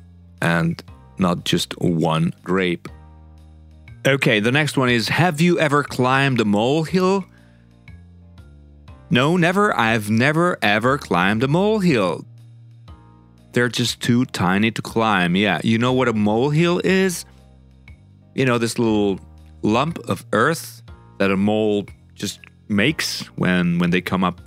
and 0.40 0.82
not 1.18 1.44
just 1.44 1.78
one 1.80 2.34
grape. 2.42 2.88
Okay, 4.06 4.40
the 4.40 4.52
next 4.52 4.76
one 4.76 4.88
is 4.88 5.08
Have 5.08 5.40
you 5.40 5.58
ever 5.58 5.84
climbed 5.84 6.40
a 6.40 6.44
molehill? 6.44 7.24
No, 9.10 9.36
never. 9.36 9.76
I've 9.76 10.10
never 10.10 10.58
ever 10.62 10.98
climbed 10.98 11.42
a 11.42 11.48
molehill. 11.48 12.24
They're 13.52 13.68
just 13.68 14.00
too 14.00 14.24
tiny 14.24 14.70
to 14.70 14.82
climb. 14.82 15.36
Yeah, 15.36 15.60
you 15.62 15.78
know 15.78 15.92
what 15.92 16.08
a 16.08 16.12
molehill 16.12 16.80
is? 16.82 17.24
You 18.34 18.46
know, 18.46 18.58
this 18.58 18.78
little 18.78 19.20
lump 19.62 19.98
of 20.08 20.24
earth 20.32 20.82
that 21.18 21.30
a 21.30 21.36
mole 21.36 21.86
just 22.14 22.40
makes 22.68 23.20
when 23.36 23.78
when 23.78 23.90
they 23.90 24.00
come 24.00 24.24
up 24.24 24.40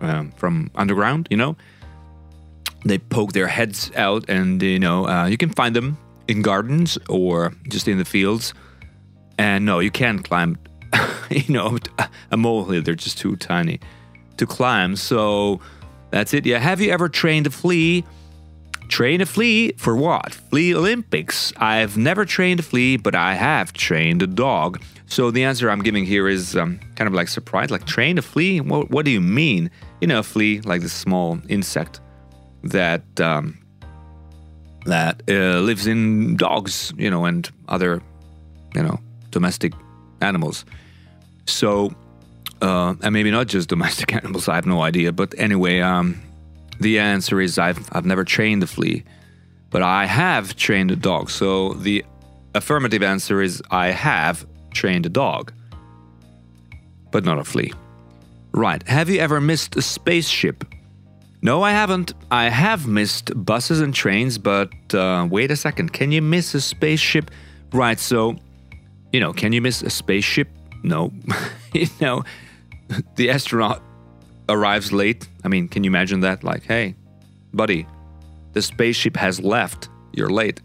um, 0.00 0.30
from 0.32 0.70
underground. 0.76 1.26
You 1.30 1.36
know, 1.36 1.56
they 2.90 2.98
poke 2.98 3.32
their 3.32 3.46
heads 3.46 3.90
out, 3.96 4.28
and 4.28 4.62
you 4.62 4.78
know 4.78 5.06
uh, 5.06 5.26
you 5.26 5.36
can 5.36 5.50
find 5.50 5.74
them 5.74 5.98
in 6.28 6.42
gardens 6.42 6.98
or 7.08 7.54
just 7.68 7.88
in 7.88 7.98
the 7.98 8.04
fields. 8.04 8.54
And 9.38 9.64
no, 9.66 9.80
you 9.80 9.90
can't 9.90 10.24
climb. 10.24 10.58
you 11.30 11.52
know, 11.52 11.78
a 12.30 12.36
molehill. 12.36 12.82
They're 12.82 12.94
just 12.94 13.18
too 13.18 13.36
tiny 13.36 13.80
to 14.38 14.46
climb. 14.46 14.96
So 14.96 15.60
that's 16.10 16.32
it. 16.32 16.46
Yeah. 16.46 16.58
Have 16.58 16.80
you 16.80 16.90
ever 16.90 17.08
trained 17.08 17.46
a 17.46 17.50
flea? 17.50 18.04
Train 18.88 19.20
a 19.20 19.26
flea 19.26 19.72
for 19.72 19.94
what? 19.94 20.32
Flea 20.32 20.74
Olympics. 20.74 21.52
I've 21.56 21.98
never 21.98 22.24
trained 22.24 22.60
a 22.60 22.62
flea, 22.62 22.96
but 22.96 23.14
I 23.14 23.34
have 23.34 23.72
trained 23.72 24.22
a 24.22 24.26
dog. 24.26 24.80
So 25.06 25.30
the 25.30 25.44
answer 25.44 25.68
I'm 25.70 25.82
giving 25.82 26.06
here 26.06 26.28
is 26.28 26.56
um, 26.56 26.80
kind 26.94 27.08
of 27.08 27.12
like 27.12 27.28
surprise, 27.28 27.70
like 27.70 27.84
train 27.84 28.16
a 28.16 28.22
flea. 28.22 28.60
What, 28.60 28.90
what 28.90 29.04
do 29.04 29.10
you 29.10 29.20
mean? 29.20 29.70
you 30.00 30.06
know, 30.06 30.18
a 30.18 30.22
flea, 30.22 30.60
like 30.60 30.82
this 30.82 30.92
small 30.92 31.38
insect 31.48 32.00
that 32.70 33.20
um, 33.20 33.58
that 34.86 35.22
uh, 35.28 35.60
lives 35.60 35.86
in 35.86 36.36
dogs, 36.36 36.92
you 36.96 37.10
know, 37.10 37.24
and 37.24 37.50
other, 37.68 38.00
you 38.74 38.82
know, 38.82 38.98
domestic 39.30 39.72
animals. 40.20 40.64
So, 41.46 41.94
uh, 42.62 42.94
and 43.02 43.12
maybe 43.12 43.30
not 43.30 43.48
just 43.48 43.68
domestic 43.74 44.14
animals. 44.14 44.48
I 44.48 44.54
have 44.54 44.66
no 44.66 44.82
idea. 44.82 45.12
But 45.12 45.34
anyway, 45.38 45.80
um, 45.80 46.20
the 46.80 46.98
answer 46.98 47.40
is 47.40 47.58
I've 47.58 47.88
I've 47.92 48.06
never 48.06 48.24
trained 48.24 48.62
a 48.62 48.66
flea, 48.66 49.04
but 49.70 49.82
I 49.82 50.06
have 50.06 50.56
trained 50.56 50.90
a 50.90 50.96
dog. 50.96 51.30
So 51.30 51.74
the 51.74 52.04
affirmative 52.54 53.02
answer 53.02 53.42
is 53.42 53.62
I 53.70 53.88
have 53.88 54.46
trained 54.72 55.06
a 55.06 55.10
dog, 55.10 55.52
but 57.10 57.24
not 57.24 57.38
a 57.38 57.44
flea. 57.44 57.72
Right. 58.52 58.86
Have 58.88 59.10
you 59.10 59.20
ever 59.20 59.40
missed 59.40 59.76
a 59.76 59.82
spaceship? 59.82 60.64
No, 61.46 61.62
I 61.62 61.70
haven't. 61.70 62.12
I 62.28 62.48
have 62.48 62.88
missed 62.88 63.30
buses 63.46 63.80
and 63.80 63.94
trains, 63.94 64.36
but 64.36 64.68
uh, 64.92 65.28
wait 65.30 65.52
a 65.52 65.54
second. 65.54 65.92
Can 65.92 66.10
you 66.10 66.20
miss 66.20 66.52
a 66.56 66.60
spaceship? 66.60 67.30
Right. 67.72 68.00
So, 68.00 68.34
you 69.12 69.20
know, 69.20 69.32
can 69.32 69.52
you 69.52 69.60
miss 69.60 69.80
a 69.80 69.90
spaceship? 69.90 70.48
No. 70.82 71.12
you 71.72 71.86
know, 72.00 72.24
the 73.14 73.30
astronaut 73.30 73.80
arrives 74.48 74.90
late. 74.90 75.28
I 75.44 75.46
mean, 75.46 75.68
can 75.68 75.84
you 75.84 75.88
imagine 75.88 76.18
that? 76.22 76.42
Like, 76.42 76.64
hey, 76.64 76.96
buddy, 77.54 77.86
the 78.54 78.60
spaceship 78.60 79.16
has 79.16 79.38
left. 79.38 79.88
You're 80.14 80.30
late. 80.30 80.60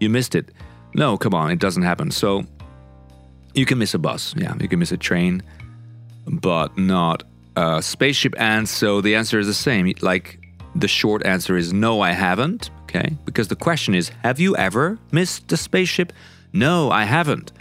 You 0.00 0.10
missed 0.10 0.34
it. 0.34 0.50
No, 0.94 1.16
come 1.16 1.32
on, 1.32 1.52
it 1.52 1.60
doesn't 1.60 1.84
happen. 1.84 2.10
So 2.10 2.42
you 3.54 3.66
can 3.66 3.78
miss 3.78 3.94
a 3.94 4.00
bus. 4.00 4.34
Yeah, 4.36 4.56
you 4.60 4.66
can 4.66 4.80
miss 4.80 4.90
a 4.90 4.96
train, 4.96 5.44
but 6.26 6.76
not 6.76 7.22
a 7.56 7.82
spaceship. 7.82 8.34
And 8.38 8.68
so 8.68 9.00
the 9.00 9.14
answer 9.14 9.38
is 9.38 9.46
the 9.46 9.54
same. 9.54 9.92
Like, 10.00 10.38
the 10.74 10.88
short 10.88 11.24
answer 11.24 11.56
is 11.56 11.72
no, 11.72 12.00
I 12.00 12.12
haven't. 12.12 12.70
Okay, 12.82 13.16
because 13.24 13.48
the 13.48 13.56
question 13.56 13.94
is, 13.94 14.10
have 14.22 14.38
you 14.38 14.56
ever 14.56 14.98
missed 15.10 15.50
a 15.52 15.56
spaceship? 15.56 16.12
No, 16.52 16.90
I 16.90 17.04
haven't. 17.04 17.52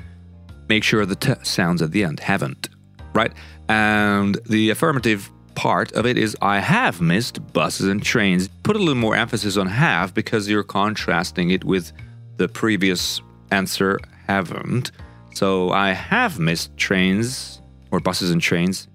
Make 0.69 0.83
sure 0.83 1.05
the 1.05 1.15
t 1.15 1.33
sounds 1.43 1.81
at 1.81 1.91
the 1.91 2.03
end. 2.03 2.19
Haven't. 2.19 2.69
Right? 3.13 3.33
And 3.67 4.39
the 4.47 4.69
affirmative 4.69 5.29
part 5.55 5.91
of 5.93 6.05
it 6.05 6.17
is 6.17 6.35
I 6.41 6.59
have 6.59 7.01
missed 7.01 7.53
buses 7.53 7.87
and 7.87 8.03
trains. 8.03 8.47
Put 8.63 8.75
a 8.75 8.79
little 8.79 8.95
more 8.95 9.15
emphasis 9.15 9.57
on 9.57 9.67
have 9.67 10.13
because 10.13 10.49
you're 10.49 10.63
contrasting 10.63 11.51
it 11.51 11.63
with 11.63 11.91
the 12.37 12.47
previous 12.47 13.21
answer 13.51 13.99
haven't. 14.27 14.91
So 15.33 15.71
I 15.71 15.91
have 15.91 16.39
missed 16.39 16.75
trains 16.77 17.61
or 17.91 17.99
buses 17.99 18.31
and 18.31 18.41
trains. 18.41 18.87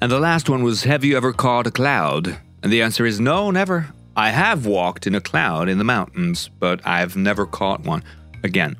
And 0.00 0.12
the 0.12 0.20
last 0.20 0.48
one 0.48 0.62
was 0.62 0.84
Have 0.84 1.04
you 1.04 1.16
ever 1.16 1.32
caught 1.32 1.66
a 1.66 1.72
cloud? 1.72 2.38
And 2.62 2.72
the 2.72 2.82
answer 2.82 3.04
is 3.04 3.18
no, 3.18 3.50
never. 3.50 3.88
I 4.16 4.30
have 4.30 4.64
walked 4.64 5.08
in 5.08 5.14
a 5.16 5.20
cloud 5.20 5.68
in 5.68 5.78
the 5.78 5.84
mountains, 5.84 6.48
but 6.60 6.80
I've 6.86 7.16
never 7.16 7.46
caught 7.46 7.80
one. 7.80 8.04
Again, 8.44 8.76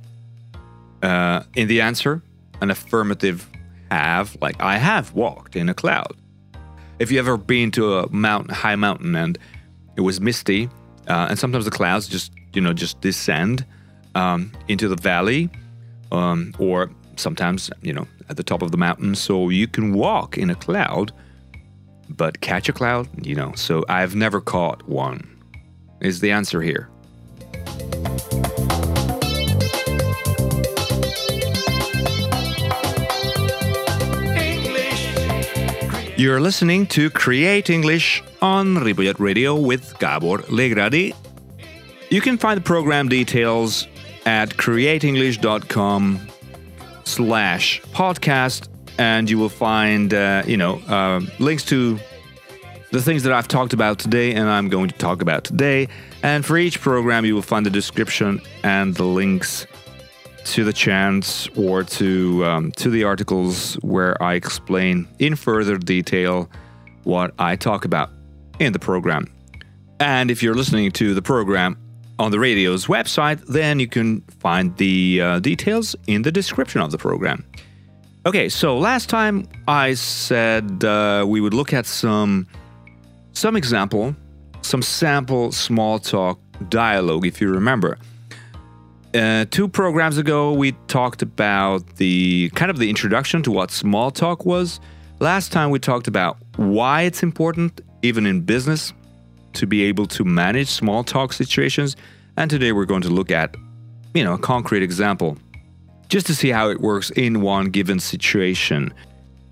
uh, 1.02 1.42
in 1.56 1.66
the 1.66 1.80
answer, 1.80 2.22
an 2.60 2.70
affirmative 2.70 3.48
have, 3.90 4.36
like 4.40 4.60
I 4.60 4.78
have 4.78 5.12
walked 5.12 5.56
in 5.56 5.68
a 5.68 5.74
cloud. 5.74 6.16
If 7.00 7.10
you 7.10 7.18
ever 7.18 7.36
been 7.36 7.72
to 7.72 7.98
a 7.98 8.08
mountain, 8.10 8.54
high 8.54 8.76
mountain, 8.76 9.16
and 9.16 9.38
it 9.96 10.02
was 10.02 10.20
misty, 10.20 10.68
uh, 11.08 11.26
and 11.30 11.38
sometimes 11.38 11.64
the 11.64 11.70
clouds 11.72 12.06
just, 12.06 12.32
you 12.52 12.60
know, 12.60 12.72
just 12.72 13.00
descend 13.00 13.64
um, 14.14 14.52
into 14.68 14.86
the 14.86 14.96
valley, 14.96 15.50
um, 16.12 16.54
or 16.58 16.90
sometimes, 17.16 17.70
you 17.82 17.92
know, 17.92 18.06
at 18.28 18.36
the 18.36 18.42
top 18.42 18.62
of 18.62 18.70
the 18.70 18.76
mountain, 18.76 19.14
so 19.14 19.48
you 19.48 19.66
can 19.66 19.92
walk 19.92 20.36
in 20.36 20.50
a 20.50 20.54
cloud, 20.54 21.12
but 22.08 22.40
catch 22.40 22.68
a 22.68 22.72
cloud, 22.72 23.08
you 23.26 23.34
know. 23.34 23.52
So 23.54 23.84
I've 23.88 24.14
never 24.14 24.40
caught 24.40 24.88
one. 24.88 25.26
Is 26.00 26.20
the 26.20 26.30
answer 26.30 26.62
here? 26.62 26.88
You're 36.18 36.40
listening 36.40 36.86
to 36.88 37.10
Create 37.10 37.70
English 37.70 38.24
on 38.42 38.74
Ripollet 38.74 39.20
Radio 39.20 39.54
with 39.54 39.96
Gabor 40.00 40.38
Legradi. 40.48 41.14
You 42.10 42.20
can 42.20 42.38
find 42.38 42.56
the 42.56 42.64
program 42.64 43.08
details 43.08 43.86
at 44.26 44.50
createenglish.com 44.50 46.27
slash 47.08 47.80
podcast 47.92 48.68
and 48.98 49.30
you 49.30 49.38
will 49.38 49.48
find, 49.48 50.12
uh, 50.12 50.42
you 50.46 50.56
know, 50.56 50.80
uh, 50.88 51.20
links 51.38 51.64
to 51.64 51.98
the 52.90 53.02
things 53.02 53.22
that 53.22 53.32
I've 53.32 53.48
talked 53.48 53.72
about 53.72 53.98
today 53.98 54.34
and 54.34 54.48
I'm 54.48 54.68
going 54.68 54.88
to 54.88 54.98
talk 54.98 55.22
about 55.22 55.44
today. 55.44 55.88
And 56.22 56.44
for 56.44 56.58
each 56.58 56.80
program, 56.80 57.24
you 57.24 57.34
will 57.34 57.42
find 57.42 57.64
the 57.64 57.70
description 57.70 58.40
and 58.62 58.94
the 58.94 59.04
links 59.04 59.66
to 60.44 60.64
the 60.64 60.72
chants 60.72 61.48
or 61.56 61.82
to 61.84 62.44
um, 62.44 62.72
to 62.72 62.88
the 62.88 63.04
articles 63.04 63.74
where 63.76 64.20
I 64.22 64.34
explain 64.34 65.06
in 65.18 65.36
further 65.36 65.76
detail 65.76 66.50
what 67.04 67.34
I 67.38 67.56
talk 67.56 67.84
about 67.84 68.10
in 68.58 68.72
the 68.72 68.78
program. 68.78 69.26
And 70.00 70.30
if 70.30 70.42
you're 70.42 70.54
listening 70.54 70.90
to 70.92 71.14
the 71.14 71.22
program 71.22 71.76
on 72.18 72.30
the 72.30 72.38
radio's 72.38 72.86
website, 72.86 73.44
then 73.46 73.78
you 73.78 73.86
can 73.86 74.20
find 74.40 74.76
the 74.76 75.20
uh, 75.20 75.38
details 75.38 75.94
in 76.06 76.22
the 76.22 76.32
description 76.32 76.80
of 76.80 76.90
the 76.90 76.98
program. 76.98 77.44
Okay, 78.26 78.48
so 78.48 78.76
last 78.76 79.08
time 79.08 79.48
I 79.66 79.94
said 79.94 80.84
uh, 80.84 81.24
we 81.26 81.40
would 81.40 81.54
look 81.54 81.72
at 81.72 81.86
some 81.86 82.46
some 83.32 83.56
example, 83.56 84.16
some 84.62 84.82
sample 84.82 85.52
small 85.52 85.98
talk 85.98 86.40
dialogue, 86.68 87.24
if 87.24 87.40
you 87.40 87.50
remember. 87.50 87.98
Uh, 89.14 89.46
two 89.50 89.68
programs 89.68 90.18
ago, 90.18 90.52
we 90.52 90.72
talked 90.88 91.22
about 91.22 91.96
the 91.96 92.50
kind 92.54 92.70
of 92.70 92.78
the 92.78 92.90
introduction 92.90 93.42
to 93.44 93.50
what 93.50 93.70
small 93.70 94.10
talk 94.10 94.44
was. 94.44 94.80
Last 95.20 95.52
time, 95.52 95.70
we 95.70 95.78
talked 95.78 96.08
about 96.08 96.36
why 96.56 97.02
it's 97.02 97.22
important, 97.22 97.80
even 98.02 98.26
in 98.26 98.42
business, 98.42 98.92
to 99.54 99.66
be 99.66 99.82
able 99.84 100.06
to 100.06 100.24
manage 100.24 100.68
small 100.68 101.04
talk 101.04 101.32
situations. 101.32 101.96
And 102.36 102.50
today, 102.50 102.72
we're 102.72 102.84
going 102.84 103.02
to 103.02 103.10
look 103.10 103.30
at, 103.30 103.56
you 104.14 104.24
know, 104.24 104.34
a 104.34 104.38
concrete 104.38 104.82
example 104.82 105.36
just 106.08 106.26
to 106.26 106.34
see 106.34 106.50
how 106.50 106.70
it 106.70 106.80
works 106.80 107.10
in 107.10 107.42
one 107.42 107.66
given 107.66 108.00
situation. 108.00 108.92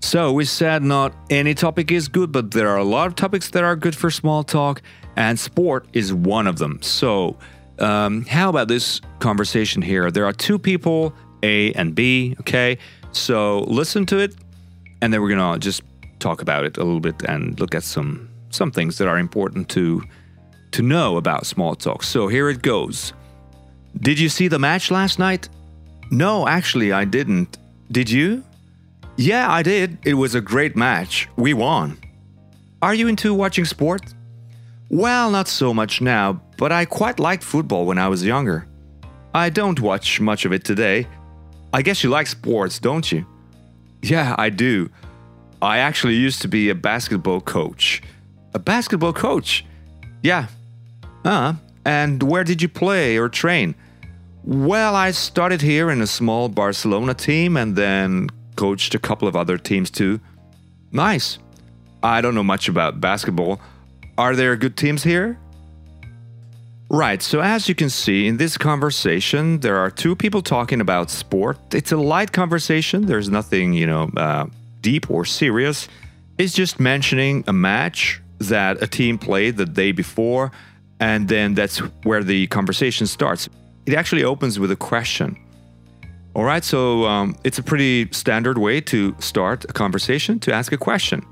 So, 0.01 0.31
we 0.31 0.45
said 0.45 0.83
not 0.83 1.13
any 1.29 1.53
topic 1.53 1.91
is 1.91 2.07
good, 2.07 2.31
but 2.31 2.51
there 2.51 2.69
are 2.69 2.77
a 2.77 2.83
lot 2.83 3.07
of 3.07 3.15
topics 3.15 3.49
that 3.51 3.63
are 3.63 3.75
good 3.75 3.95
for 3.95 4.09
small 4.09 4.43
talk, 4.43 4.81
and 5.15 5.39
sport 5.39 5.87
is 5.93 6.13
one 6.13 6.47
of 6.47 6.57
them. 6.57 6.81
So, 6.81 7.37
um, 7.79 8.25
how 8.25 8.49
about 8.49 8.67
this 8.67 9.01
conversation 9.19 9.81
here? 9.81 10.09
There 10.11 10.25
are 10.25 10.33
two 10.33 10.57
people, 10.57 11.13
A 11.43 11.73
and 11.73 11.93
B, 11.93 12.35
okay? 12.39 12.77
So 13.11 13.61
listen 13.61 14.05
to 14.07 14.19
it, 14.19 14.35
and 15.01 15.13
then 15.13 15.21
we're 15.21 15.29
gonna 15.29 15.59
just 15.59 15.81
talk 16.19 16.41
about 16.41 16.65
it 16.65 16.77
a 16.77 16.83
little 16.83 16.99
bit 16.99 17.21
and 17.23 17.59
look 17.59 17.75
at 17.75 17.83
some 17.83 18.29
some 18.49 18.71
things 18.71 18.97
that 18.97 19.07
are 19.07 19.17
important 19.17 19.69
to 19.69 20.03
to 20.71 20.81
know 20.81 21.17
about 21.17 21.45
small 21.45 21.75
talk. 21.75 22.03
So 22.03 22.27
here 22.27 22.49
it 22.49 22.61
goes. 22.61 23.13
Did 23.99 24.19
you 24.19 24.29
see 24.29 24.47
the 24.47 24.59
match 24.59 24.91
last 24.91 25.17
night? 25.17 25.49
No, 26.11 26.47
actually 26.47 26.91
I 26.91 27.05
didn't. 27.05 27.57
Did 27.91 28.09
you? 28.09 28.43
Yeah, 29.15 29.51
I 29.51 29.63
did. 29.63 29.97
It 30.05 30.13
was 30.13 30.35
a 30.35 30.41
great 30.41 30.75
match. 30.75 31.27
We 31.37 31.53
won. 31.53 31.97
Are 32.81 32.93
you 32.93 33.07
into 33.07 33.33
watching 33.33 33.65
sport? 33.65 34.13
Well, 34.89 35.31
not 35.31 35.47
so 35.47 35.73
much 35.73 36.01
now, 36.01 36.41
but 36.57 36.71
I 36.71 36.85
quite 36.85 37.19
liked 37.19 37.43
football 37.43 37.85
when 37.85 37.97
I 37.97 38.07
was 38.07 38.23
younger. 38.23 38.67
I 39.33 39.49
don't 39.49 39.79
watch 39.79 40.21
much 40.21 40.45
of 40.45 40.53
it 40.53 40.63
today. 40.63 41.07
I 41.73 41.81
guess 41.81 42.03
you 42.03 42.09
like 42.09 42.27
sports, 42.27 42.79
don't 42.79 43.11
you? 43.11 43.25
Yeah, 44.01 44.35
I 44.37 44.49
do. 44.49 44.89
I 45.61 45.79
actually 45.79 46.15
used 46.15 46.41
to 46.43 46.47
be 46.47 46.69
a 46.69 46.75
basketball 46.75 47.41
coach. 47.41 48.01
A 48.57 48.59
basketball 48.59 49.13
coach? 49.13 49.63
Yeah. 50.23 50.47
Uh, 51.23 51.53
and 51.85 52.23
where 52.23 52.43
did 52.43 52.59
you 52.59 52.67
play 52.67 53.15
or 53.15 53.29
train? 53.29 53.75
Well, 54.43 54.95
I 54.95 55.11
started 55.11 55.61
here 55.61 55.91
in 55.91 56.01
a 56.01 56.07
small 56.07 56.49
Barcelona 56.49 57.13
team 57.13 57.55
and 57.55 57.75
then 57.75 58.31
coached 58.55 58.95
a 58.95 58.99
couple 58.99 59.27
of 59.27 59.35
other 59.35 59.59
teams 59.59 59.91
too. 59.91 60.19
Nice. 60.91 61.37
I 62.01 62.19
don't 62.19 62.33
know 62.33 62.43
much 62.43 62.67
about 62.67 62.99
basketball. 62.99 63.61
Are 64.17 64.35
there 64.35 64.55
good 64.55 64.75
teams 64.75 65.03
here? 65.03 65.37
Right, 66.89 67.21
so 67.21 67.41
as 67.41 67.69
you 67.69 67.75
can 67.75 67.91
see 67.91 68.25
in 68.25 68.37
this 68.37 68.57
conversation, 68.57 69.59
there 69.59 69.77
are 69.77 69.91
two 69.91 70.15
people 70.15 70.41
talking 70.41 70.81
about 70.81 71.11
sport. 71.11 71.59
It's 71.75 71.91
a 71.91 71.97
light 71.97 72.31
conversation, 72.31 73.05
there's 73.05 73.29
nothing, 73.29 73.73
you 73.73 73.85
know, 73.85 74.09
uh, 74.17 74.47
deep 74.81 75.11
or 75.11 75.25
serious. 75.25 75.87
It's 76.39 76.55
just 76.55 76.79
mentioning 76.79 77.43
a 77.45 77.53
match 77.53 78.19
that 78.39 78.81
a 78.81 78.87
team 78.87 79.17
played 79.17 79.57
the 79.57 79.65
day 79.65 79.91
before, 79.91 80.51
and 80.99 81.27
then 81.27 81.53
that's 81.53 81.79
where 82.03 82.23
the 82.23 82.47
conversation 82.47 83.07
starts. 83.07 83.49
It 83.85 83.93
actually 83.93 84.23
opens 84.23 84.59
with 84.59 84.71
a 84.71 84.75
question. 84.75 85.37
All 86.33 86.43
right, 86.43 86.63
so 86.63 87.05
um, 87.05 87.35
it's 87.43 87.57
a 87.57 87.63
pretty 87.63 88.09
standard 88.11 88.57
way 88.57 88.81
to 88.81 89.15
start 89.19 89.65
a 89.65 89.73
conversation 89.73 90.39
to 90.39 90.53
ask 90.53 90.71
a 90.71 90.77
question. 90.77 91.25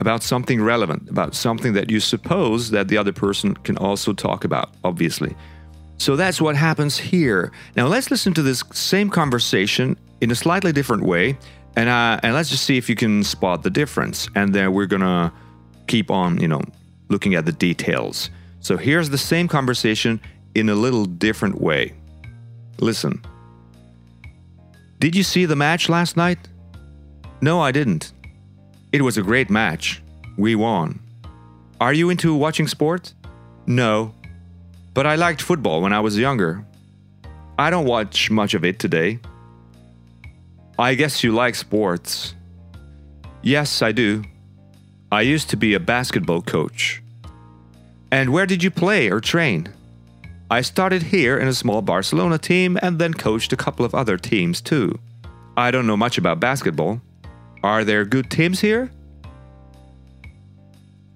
about 0.00 0.22
something 0.22 0.62
relevant, 0.62 1.08
about 1.08 1.34
something 1.34 1.72
that 1.72 1.90
you 1.90 2.00
suppose 2.00 2.70
that 2.70 2.88
the 2.88 2.96
other 2.96 3.12
person 3.12 3.54
can 3.54 3.76
also 3.78 4.12
talk 4.12 4.44
about, 4.44 4.70
obviously. 4.84 5.34
So 5.98 6.14
that's 6.14 6.40
what 6.40 6.54
happens 6.54 6.96
here. 6.96 7.50
Now 7.76 7.88
let's 7.88 8.10
listen 8.10 8.32
to 8.34 8.42
this 8.42 8.62
same 8.72 9.10
conversation 9.10 9.96
in 10.20 10.30
a 10.30 10.34
slightly 10.34 10.72
different 10.72 11.02
way, 11.02 11.36
and 11.76 11.88
uh, 11.88 12.20
and 12.22 12.34
let's 12.34 12.50
just 12.50 12.64
see 12.64 12.76
if 12.76 12.88
you 12.88 12.94
can 12.94 13.24
spot 13.24 13.62
the 13.62 13.70
difference. 13.70 14.28
And 14.36 14.54
then 14.54 14.72
we're 14.72 14.86
gonna 14.86 15.32
keep 15.88 16.10
on, 16.10 16.40
you 16.40 16.48
know, 16.48 16.62
looking 17.08 17.34
at 17.34 17.44
the 17.44 17.52
details. 17.52 18.30
So 18.60 18.76
here's 18.76 19.10
the 19.10 19.18
same 19.18 19.48
conversation 19.48 20.20
in 20.54 20.68
a 20.68 20.74
little 20.74 21.04
different 21.04 21.60
way. 21.60 21.94
Listen. 22.80 23.24
Did 25.00 25.16
you 25.16 25.22
see 25.22 25.46
the 25.46 25.56
match 25.56 25.88
last 25.88 26.16
night? 26.16 26.38
No, 27.40 27.60
I 27.60 27.72
didn't. 27.72 28.12
It 28.92 29.02
was 29.02 29.16
a 29.16 29.22
great 29.22 29.50
match. 29.50 30.02
We 30.36 30.54
won. 30.54 31.00
Are 31.80 31.92
you 31.92 32.10
into 32.10 32.34
watching 32.34 32.66
sports? 32.66 33.14
No. 33.66 34.12
But 34.94 35.06
I 35.06 35.14
liked 35.14 35.42
football 35.42 35.82
when 35.82 35.92
I 35.92 36.00
was 36.00 36.18
younger. 36.18 36.64
I 37.58 37.70
don't 37.70 37.84
watch 37.86 38.30
much 38.30 38.54
of 38.54 38.64
it 38.64 38.78
today. 38.78 39.20
I 40.78 40.94
guess 40.94 41.22
you 41.22 41.32
like 41.32 41.54
sports. 41.54 42.34
Yes, 43.42 43.82
I 43.82 43.92
do. 43.92 44.24
I 45.10 45.22
used 45.22 45.48
to 45.50 45.56
be 45.56 45.72
a 45.72 45.80
basketball 45.80 46.42
coach. 46.42 47.02
And 48.10 48.30
where 48.30 48.46
did 48.46 48.62
you 48.62 48.70
play 48.70 49.10
or 49.10 49.20
train? 49.20 49.68
I 50.50 50.60
started 50.60 51.02
here 51.02 51.38
in 51.38 51.48
a 51.48 51.54
small 51.54 51.82
Barcelona 51.82 52.38
team 52.38 52.78
and 52.82 52.98
then 52.98 53.14
coached 53.14 53.52
a 53.52 53.56
couple 53.56 53.84
of 53.84 53.94
other 53.94 54.16
teams 54.16 54.60
too. 54.60 54.98
I 55.56 55.70
don't 55.70 55.86
know 55.86 55.96
much 55.96 56.18
about 56.18 56.40
basketball. 56.40 57.00
Are 57.62 57.84
there 57.84 58.04
good 58.04 58.30
teams 58.30 58.60
here? 58.60 58.90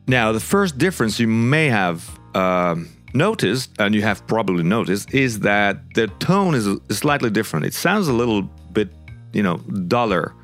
Now, 0.07 0.33
the 0.33 0.40
first 0.40 0.78
difference 0.78 1.20
you 1.20 1.28
may 1.28 1.68
have 1.68 2.18
um, 2.35 2.88
noticed, 3.14 3.70
and 3.78 3.94
you 3.94 4.02
have 4.02 4.26
probably 4.26 4.64
noticed, 4.64 5.14
is 5.14 5.40
that 5.40 5.94
the 5.94 6.09
tone 6.18 6.55
is 6.55 6.66
slightly 6.90 7.31
different. 7.31 7.66
It 7.66 7.74
sounds 7.74 8.09
a 8.09 8.12
little 8.12 8.42
bit, 8.72 8.88
you 9.33 9.42
know, 9.42 9.59
duller, 9.87 10.35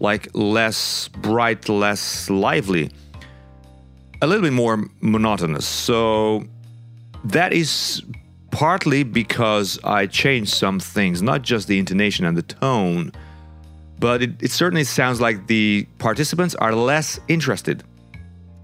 like 0.00 0.28
less 0.34 1.08
bright, 1.08 1.68
less 1.68 2.30
lively, 2.30 2.90
a 4.22 4.26
little 4.26 4.42
bit 4.42 4.52
more 4.52 4.84
monotonous. 5.00 5.66
So 5.66 6.44
that 7.24 7.52
is 7.52 8.02
partly 8.50 9.02
because 9.02 9.78
I 9.84 10.06
changed 10.06 10.52
some 10.52 10.80
things, 10.80 11.22
not 11.22 11.42
just 11.42 11.68
the 11.68 11.78
intonation 11.78 12.24
and 12.24 12.36
the 12.36 12.42
tone, 12.42 13.12
but 13.98 14.22
it, 14.22 14.42
it 14.42 14.50
certainly 14.50 14.84
sounds 14.84 15.20
like 15.20 15.46
the 15.46 15.86
participants 15.98 16.54
are 16.54 16.74
less 16.74 17.18
interested 17.28 17.82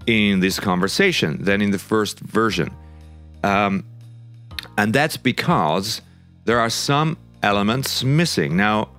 in 0.07 0.39
this 0.39 0.59
conversation 0.59 1.43
than 1.43 1.61
in 1.61 1.71
the 1.71 1.79
first 1.79 2.19
version. 2.19 2.73
Um, 3.43 3.83
and 4.77 4.93
that's 4.93 5.17
because 5.17 6.01
there 6.45 6.59
are 6.59 6.69
some 6.69 7.17
elements 7.43 8.03
missing. 8.03 8.55
Now, 8.55 8.89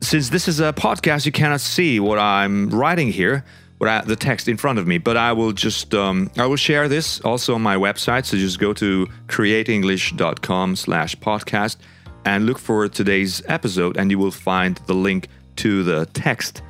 since 0.00 0.30
this 0.30 0.48
is 0.48 0.60
a 0.60 0.72
podcast, 0.72 1.26
you 1.26 1.32
cannot 1.32 1.60
see 1.60 2.00
what 2.00 2.18
I'm 2.18 2.70
writing 2.70 3.12
here, 3.12 3.44
what 3.78 3.88
I, 3.88 4.00
the 4.02 4.16
text 4.16 4.48
in 4.48 4.56
front 4.56 4.78
of 4.78 4.86
me. 4.86 4.98
But 4.98 5.16
I 5.16 5.32
will 5.32 5.52
just 5.52 5.94
um, 5.94 6.30
I 6.36 6.46
will 6.46 6.56
share 6.56 6.88
this 6.88 7.20
also 7.20 7.54
on 7.54 7.62
my 7.62 7.76
website. 7.76 8.26
So 8.26 8.36
just 8.36 8.58
go 8.58 8.72
to 8.74 9.06
createenglish.com/podcast 9.28 11.76
and 12.24 12.46
look 12.46 12.58
for 12.58 12.88
today's 12.88 13.42
episode, 13.46 13.96
and 13.96 14.10
you 14.10 14.18
will 14.18 14.30
find 14.30 14.76
the 14.86 14.94
link 14.94 15.28
to 15.56 15.82
the 15.82 16.06
text 16.06 16.62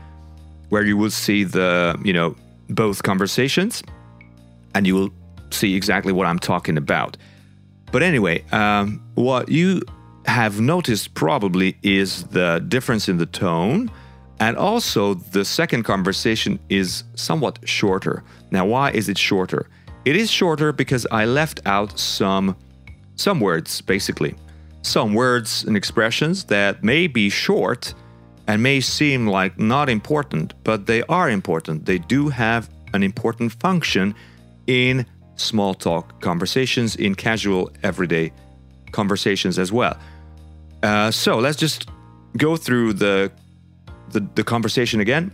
where 0.69 0.85
you 0.85 0.97
will 0.97 1.11
see 1.11 1.45
the 1.45 2.01
you 2.05 2.13
know 2.13 2.35
both 2.69 3.03
conversations, 3.03 3.83
and 4.75 4.87
you 4.87 4.95
will 4.95 5.11
see 5.51 5.75
exactly 5.75 6.13
what 6.13 6.27
I'm 6.27 6.39
talking 6.39 6.77
about. 6.77 7.17
But 7.93 8.03
anyway, 8.03 8.45
um, 8.53 9.03
what 9.15 9.49
you 9.49 9.83
have 10.31 10.61
noticed 10.61 11.15
probably 11.15 11.77
is 11.83 12.25
the 12.25 12.65
difference 12.69 13.09
in 13.09 13.19
the 13.19 13.27
tone. 13.27 13.91
And 14.39 14.57
also, 14.57 15.15
the 15.15 15.45
second 15.45 15.83
conversation 15.83 16.59
is 16.69 17.05
somewhat 17.15 17.59
shorter. 17.69 18.23
Now, 18.51 18.65
why 18.65 18.93
is 18.93 19.09
it 19.09 19.19
shorter? 19.19 19.69
It 20.05 20.17
is 20.17 20.31
shorter 20.31 20.73
because 20.73 21.07
I 21.11 21.27
left 21.27 21.61
out 21.67 21.99
some 21.99 22.57
some 23.17 23.39
words, 23.39 23.83
basically. 23.83 24.35
Some 24.83 25.13
words 25.13 25.65
and 25.65 25.77
expressions 25.77 26.45
that 26.45 26.83
may 26.83 27.07
be 27.07 27.29
short 27.29 27.93
and 28.47 28.63
may 28.63 28.81
seem 28.81 29.27
like 29.27 29.59
not 29.59 29.91
important, 29.91 30.55
but 30.65 30.87
they 30.87 31.03
are 31.03 31.29
important. 31.29 31.85
They 31.85 31.99
do 31.99 32.31
have 32.31 32.71
an 32.95 33.03
important 33.03 33.53
function 33.53 34.15
in 34.67 35.05
small 35.37 35.75
talk 35.75 36.23
conversations, 36.23 36.97
in 36.97 37.15
casual, 37.15 37.71
everyday 37.83 38.33
conversations 38.93 39.59
as 39.59 39.71
well. 39.71 39.99
Uh, 40.83 41.11
so 41.11 41.39
let's 41.39 41.57
just 41.57 41.89
go 42.37 42.57
through 42.57 42.95
the, 42.95 43.31
the 44.11 44.27
the 44.35 44.45
conversation 44.45 45.01
again. 45.01 45.33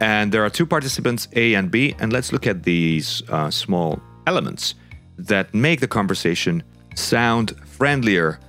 And 0.00 0.32
there 0.32 0.44
are 0.44 0.50
two 0.50 0.66
participants, 0.66 1.28
A 1.34 1.54
and 1.54 1.70
B, 1.70 1.94
and 1.98 2.12
let's 2.12 2.32
look 2.32 2.46
at 2.46 2.64
these 2.64 3.22
uh, 3.28 3.50
small 3.50 4.00
elements 4.26 4.74
that 5.16 5.54
make 5.54 5.80
the 5.80 5.88
conversation 5.88 6.62
sound 6.96 7.56
friendlier. 7.64 8.40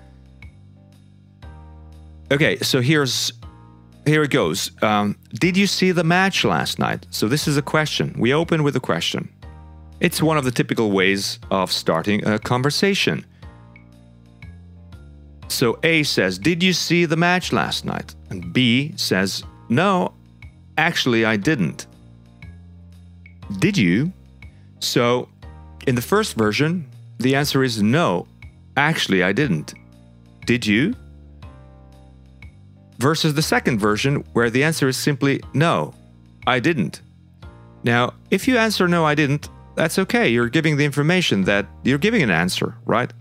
Okay, 2.31 2.57
so 2.57 2.81
here's 2.81 3.31
here 4.05 4.23
it 4.23 4.31
goes. 4.31 4.71
Um, 4.83 5.17
did 5.33 5.57
you 5.57 5.67
see 5.67 5.91
the 5.91 6.03
match 6.03 6.43
last 6.43 6.79
night? 6.79 7.07
So 7.09 7.27
this 7.27 7.47
is 7.47 7.57
a 7.57 7.61
question. 7.61 8.15
We 8.17 8.33
open 8.33 8.63
with 8.63 8.75
a 8.75 8.79
question. 8.79 9.29
It's 9.99 10.21
one 10.21 10.37
of 10.37 10.43
the 10.43 10.51
typical 10.51 10.91
ways 10.91 11.39
of 11.49 11.71
starting 11.71 12.25
a 12.27 12.37
conversation. 12.37 13.25
So 15.47 15.79
A 15.83 16.03
says, 16.03 16.37
Did 16.37 16.61
you 16.63 16.73
see 16.73 17.05
the 17.05 17.17
match 17.17 17.53
last 17.53 17.85
night? 17.85 18.15
And 18.29 18.51
B 18.53 18.93
says, 18.95 19.43
No, 19.69 20.13
actually, 20.77 21.25
I 21.25 21.37
didn't. 21.37 21.87
Did 23.59 23.77
you? 23.77 24.11
So 24.79 25.29
in 25.87 25.95
the 25.95 26.01
first 26.01 26.35
version, 26.35 26.87
the 27.19 27.35
answer 27.35 27.63
is 27.63 27.81
no, 27.81 28.27
actually, 28.75 29.23
I 29.23 29.31
didn't. 29.31 29.73
Did 30.45 30.65
you? 30.65 30.95
Versus 32.97 33.33
the 33.33 33.41
second 33.41 33.79
version, 33.79 34.23
where 34.33 34.49
the 34.49 34.63
answer 34.63 34.87
is 34.87 34.97
simply 34.97 35.41
no, 35.53 35.93
I 36.47 36.59
didn't. 36.59 37.01
Now, 37.83 38.13
if 38.31 38.47
you 38.47 38.57
answer 38.57 38.87
no, 38.87 39.05
I 39.05 39.15
didn't, 39.15 39.49
that's 39.75 39.99
okay. 39.99 40.29
You're 40.29 40.49
giving 40.49 40.77
the 40.77 40.85
information 40.85 41.43
that 41.43 41.67
you're 41.83 41.97
giving 41.97 42.23
an 42.23 42.31
answer, 42.31 42.75
right? 42.85 43.11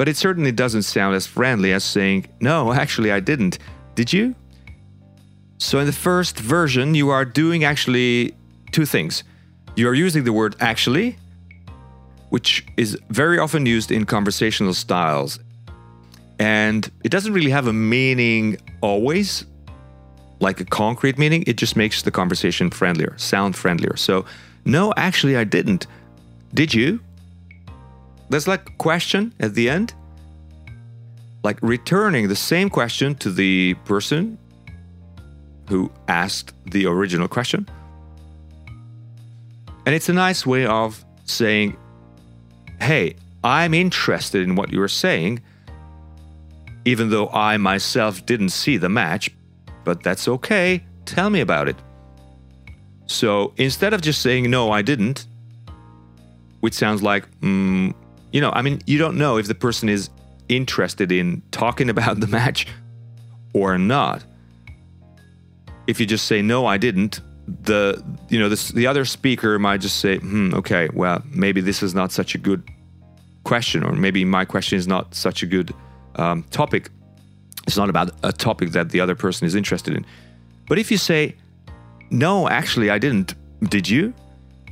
But 0.00 0.08
it 0.08 0.16
certainly 0.16 0.50
doesn't 0.50 0.84
sound 0.84 1.14
as 1.14 1.26
friendly 1.26 1.74
as 1.74 1.84
saying, 1.84 2.24
no, 2.40 2.72
actually, 2.72 3.12
I 3.12 3.20
didn't. 3.20 3.58
Did 3.94 4.14
you? 4.14 4.34
So, 5.58 5.78
in 5.78 5.84
the 5.84 5.92
first 5.92 6.38
version, 6.38 6.94
you 6.94 7.10
are 7.10 7.26
doing 7.26 7.64
actually 7.64 8.34
two 8.72 8.86
things. 8.86 9.24
You 9.76 9.86
are 9.88 9.92
using 9.92 10.24
the 10.24 10.32
word 10.32 10.56
actually, 10.58 11.18
which 12.30 12.64
is 12.78 12.98
very 13.10 13.38
often 13.38 13.66
used 13.66 13.92
in 13.92 14.06
conversational 14.06 14.72
styles. 14.72 15.38
And 16.38 16.90
it 17.04 17.10
doesn't 17.10 17.34
really 17.34 17.50
have 17.50 17.66
a 17.66 17.74
meaning 17.74 18.56
always, 18.80 19.44
like 20.40 20.62
a 20.62 20.64
concrete 20.64 21.18
meaning. 21.18 21.44
It 21.46 21.58
just 21.58 21.76
makes 21.76 22.00
the 22.00 22.10
conversation 22.10 22.70
friendlier, 22.70 23.12
sound 23.18 23.54
friendlier. 23.54 23.98
So, 23.98 24.24
no, 24.64 24.94
actually, 24.96 25.36
I 25.36 25.44
didn't. 25.44 25.86
Did 26.54 26.72
you? 26.72 27.00
There's 28.30 28.48
like 28.48 28.68
a 28.68 28.72
question 28.74 29.34
at 29.40 29.54
the 29.54 29.68
end, 29.68 29.92
like 31.42 31.58
returning 31.62 32.28
the 32.28 32.36
same 32.36 32.70
question 32.70 33.14
to 33.16 33.30
the 33.30 33.74
person 33.84 34.38
who 35.68 35.90
asked 36.08 36.54
the 36.66 36.86
original 36.86 37.28
question. 37.28 37.68
And 39.84 39.94
it's 39.94 40.08
a 40.08 40.12
nice 40.12 40.46
way 40.46 40.64
of 40.64 41.04
saying, 41.24 41.76
hey, 42.80 43.16
I'm 43.42 43.74
interested 43.74 44.42
in 44.42 44.54
what 44.54 44.70
you're 44.70 44.88
saying, 44.88 45.40
even 46.84 47.10
though 47.10 47.28
I 47.28 47.56
myself 47.56 48.24
didn't 48.26 48.50
see 48.50 48.76
the 48.76 48.88
match, 48.88 49.30
but 49.84 50.02
that's 50.02 50.28
okay. 50.28 50.84
Tell 51.04 51.30
me 51.30 51.40
about 51.40 51.68
it. 51.68 51.76
So 53.06 53.52
instead 53.56 53.92
of 53.92 54.02
just 54.02 54.22
saying, 54.22 54.48
no, 54.50 54.70
I 54.70 54.82
didn't, 54.82 55.26
which 56.60 56.74
sounds 56.74 57.02
like, 57.02 57.28
mm, 57.40 57.94
you 58.32 58.40
know, 58.40 58.50
I 58.52 58.62
mean, 58.62 58.80
you 58.86 58.98
don't 58.98 59.16
know 59.16 59.36
if 59.36 59.46
the 59.46 59.54
person 59.54 59.88
is 59.88 60.10
interested 60.48 61.12
in 61.12 61.42
talking 61.50 61.90
about 61.94 62.20
the 62.20 62.26
match 62.26 62.66
or 63.52 63.78
not. 63.78 64.22
If 65.86 65.98
you 65.98 66.06
just 66.06 66.26
say, 66.26 66.42
no, 66.42 66.66
I 66.66 66.78
didn't, 66.78 67.20
the 67.46 68.02
you 68.28 68.38
know 68.38 68.48
this, 68.48 68.68
the 68.68 68.86
other 68.86 69.04
speaker 69.04 69.58
might 69.58 69.80
just 69.80 69.96
say 69.96 70.18
hmm, 70.18 70.54
okay 70.54 70.88
well 70.92 71.20
maybe 71.32 71.60
this 71.60 71.82
is 71.82 71.96
not 71.96 72.12
such 72.12 72.36
a 72.36 72.38
good 72.38 72.62
question 73.42 73.82
or 73.82 73.90
maybe 73.90 74.24
my 74.24 74.44
question 74.44 74.78
is 74.78 74.86
not 74.86 75.12
such 75.16 75.42
a 75.42 75.46
good 75.46 75.74
um, 76.14 76.44
topic 76.50 76.90
it's 77.66 77.76
not 77.76 77.90
about 77.90 78.12
a 78.22 78.32
topic 78.32 78.70
that 78.70 78.90
the 78.90 79.00
other 79.00 79.16
person 79.16 79.48
is 79.48 79.56
interested 79.56 79.94
in 79.96 80.06
but 80.68 80.78
if 80.78 80.92
you 80.92 80.96
say 80.96 81.34
no 82.12 82.48
actually 82.48 82.88
i 82.88 82.98
didn't 82.98 83.34
did 83.62 83.88
you? 83.88 84.14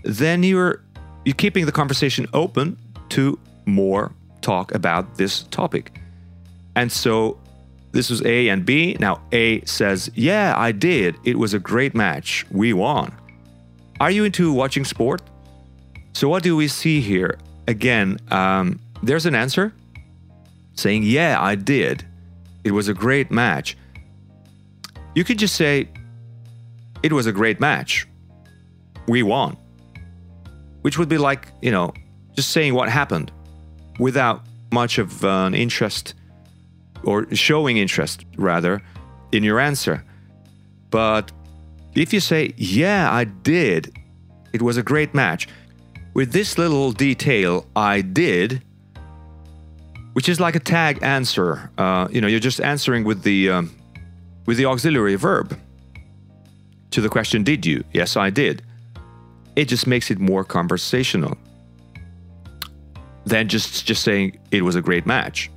Then 0.02 0.42
you're 0.42 0.82
you're 1.24 1.34
keeping 1.34 1.66
the 1.66 1.72
conversation 1.72 2.26
open 2.32 2.78
to 3.10 3.38
more 3.68 4.12
talk 4.40 4.74
about 4.74 5.16
this 5.16 5.42
topic. 5.44 6.00
And 6.74 6.90
so 6.90 7.38
this 7.92 8.11
was 8.11 8.24
A 8.24 8.48
and 8.48 8.64
B. 8.64 8.96
Now 9.00 9.20
A 9.33 9.64
says, 9.64 10.11
"Yeah, 10.14 10.54
I 10.57 10.72
did. 10.72 11.16
It 11.24 11.38
was 11.38 11.54
a 11.54 11.59
great 11.59 11.94
match. 11.94 12.46
We 12.50 12.72
won." 12.72 13.12
Are 14.00 14.11
you 14.11 14.24
into 14.24 14.52
watching 14.52 14.85
sport? 14.85 15.22
So 16.12 16.28
what 16.28 16.42
do 16.42 16.57
we 16.57 16.68
see 16.68 17.00
here? 17.00 17.38
Again, 17.66 18.18
um, 18.31 18.78
there's 19.02 19.26
an 19.26 19.35
answer 19.35 19.72
saying, 20.74 21.02
"Yeah, 21.02 21.37
I 21.40 21.54
did. 21.54 22.04
It 22.64 22.72
was 22.72 22.88
a 22.88 22.94
great 22.94 23.31
match." 23.31 23.76
You 25.14 25.24
could 25.24 25.38
just 25.38 25.57
say, 25.57 25.88
"It 27.02 27.12
was 27.12 27.26
a 27.26 27.33
great 27.33 27.61
match. 27.61 28.07
We 29.07 29.22
won." 29.22 29.57
Which 30.83 30.96
would 30.98 31.09
be 31.09 31.18
like, 31.18 31.48
you 31.61 31.72
know, 31.72 31.92
just 32.37 32.50
saying 32.50 32.72
what 32.72 32.88
happened 32.88 33.33
without 33.98 34.42
much 34.72 34.98
of 34.98 35.24
an 35.24 35.54
interest 35.54 36.14
or 37.02 37.32
showing 37.34 37.76
interest 37.76 38.24
rather 38.37 38.82
in 39.32 39.42
your 39.42 39.61
answer. 39.61 40.04
But 40.90 41.32
if 41.94 42.12
you 42.12 42.20
say, 42.20 42.52
Yeah, 42.56 43.11
I 43.12 43.24
did, 43.24 43.94
it 44.52 44.62
was 44.62 44.76
a 44.76 44.82
great 44.82 45.14
match, 45.14 45.48
with 46.14 46.32
this 46.32 46.58
little 46.58 46.92
detail, 46.92 47.66
I 47.76 48.00
did, 48.00 48.62
which 50.14 50.28
is 50.28 50.40
like 50.40 50.56
a 50.56 50.61
tag 50.61 50.98
answer. 51.02 51.70
Uh, 51.78 52.08
you 52.11 52.20
know, 52.20 52.26
you're 52.26 52.40
just 52.40 52.61
answering 52.61 53.04
with 53.04 53.22
the 53.22 53.50
um, 53.50 53.74
with 54.46 54.56
the 54.56 54.64
auxiliary 54.64 55.14
verb 55.14 55.56
to 56.90 57.00
the 57.00 57.08
question, 57.08 57.44
"Did 57.44 57.64
you?" 57.64 57.84
Yes, 57.92 58.16
I 58.16 58.30
did. 58.30 58.62
It 59.54 59.66
just 59.66 59.87
makes 59.87 60.11
it 60.11 60.18
more 60.18 60.42
conversational 60.44 61.37
than 63.28 63.48
just 63.48 63.84
just 63.86 64.02
saying 64.02 64.38
it 64.50 64.62
was 64.62 64.74
a 64.74 64.82
great 64.82 65.06
match. 65.06 65.50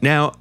Now, 0.00 0.32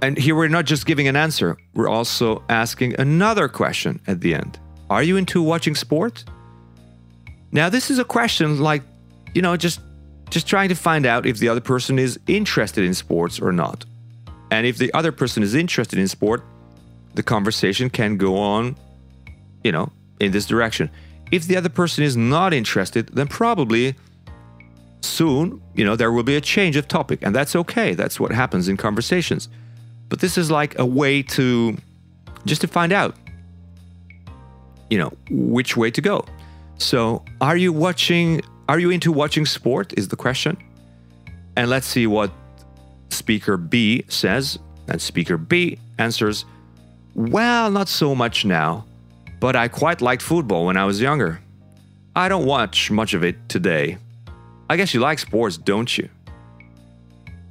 and 0.00 0.16
here 0.16 0.34
we're 0.34 0.48
not 0.48 0.64
just 0.64 0.86
giving 0.86 1.08
an 1.08 1.16
answer, 1.16 1.56
we're 1.74 1.88
also 1.88 2.42
asking 2.48 2.98
another 2.98 3.48
question 3.48 4.00
at 4.06 4.20
the 4.20 4.34
end. 4.34 4.58
Are 4.90 5.02
you 5.02 5.16
into 5.16 5.42
watching 5.42 5.74
sport? 5.74 6.24
Now, 7.52 7.68
this 7.68 7.90
is 7.90 7.98
a 7.98 8.04
question 8.04 8.60
like, 8.60 8.82
you 9.34 9.42
know, 9.42 9.56
just 9.56 9.80
just 10.30 10.46
trying 10.46 10.68
to 10.68 10.74
find 10.74 11.06
out 11.06 11.26
if 11.26 11.38
the 11.38 11.48
other 11.48 11.60
person 11.60 11.98
is 11.98 12.18
interested 12.26 12.84
in 12.84 12.94
sports 12.94 13.40
or 13.40 13.52
not. 13.52 13.84
And 14.50 14.66
if 14.66 14.78
the 14.78 14.92
other 14.94 15.12
person 15.12 15.42
is 15.42 15.54
interested 15.54 15.98
in 15.98 16.08
sport, 16.08 16.44
the 17.14 17.22
conversation 17.22 17.90
can 17.90 18.16
go 18.16 18.36
on, 18.38 18.76
you 19.64 19.72
know, 19.72 19.90
in 20.20 20.32
this 20.32 20.46
direction. 20.46 20.90
If 21.30 21.46
the 21.46 21.56
other 21.56 21.68
person 21.68 22.04
is 22.04 22.16
not 22.16 22.54
interested, 22.54 23.08
then 23.08 23.26
probably 23.26 23.94
soon, 25.00 25.60
you 25.74 25.84
know, 25.84 25.96
there 25.96 26.12
will 26.12 26.22
be 26.22 26.36
a 26.36 26.40
change 26.40 26.76
of 26.76 26.88
topic, 26.88 27.20
and 27.22 27.34
that's 27.34 27.54
okay. 27.54 27.94
That's 27.94 28.18
what 28.18 28.32
happens 28.32 28.68
in 28.68 28.76
conversations. 28.76 29.48
But 30.08 30.20
this 30.20 30.38
is 30.38 30.50
like 30.50 30.78
a 30.78 30.86
way 30.86 31.22
to 31.22 31.76
just 32.46 32.60
to 32.62 32.68
find 32.68 32.92
out, 32.92 33.16
you 34.90 34.98
know, 34.98 35.12
which 35.30 35.76
way 35.76 35.90
to 35.90 36.00
go. 36.00 36.24
So, 36.78 37.24
are 37.40 37.56
you 37.56 37.72
watching? 37.72 38.40
Are 38.68 38.78
you 38.78 38.90
into 38.90 39.12
watching 39.12 39.46
sport? 39.46 39.92
Is 39.98 40.08
the 40.08 40.16
question. 40.16 40.56
And 41.56 41.68
let's 41.68 41.86
see 41.86 42.06
what 42.06 42.30
speaker 43.10 43.56
B 43.56 44.04
says. 44.08 44.58
And 44.86 45.02
speaker 45.02 45.36
B 45.36 45.78
answers, 45.98 46.44
Well, 47.14 47.70
not 47.70 47.88
so 47.88 48.14
much 48.14 48.44
now, 48.44 48.86
but 49.40 49.56
I 49.56 49.68
quite 49.68 50.00
liked 50.00 50.22
football 50.22 50.66
when 50.66 50.76
I 50.76 50.84
was 50.84 51.00
younger. 51.00 51.40
I 52.16 52.28
don't 52.28 52.46
watch 52.46 52.90
much 52.90 53.14
of 53.14 53.22
it 53.22 53.36
today. 53.48 53.98
I 54.70 54.76
guess 54.76 54.92
you 54.92 55.00
like 55.00 55.18
sports, 55.18 55.56
don't 55.56 55.96
you? 55.96 56.08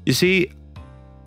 You 0.05 0.13
see, 0.13 0.51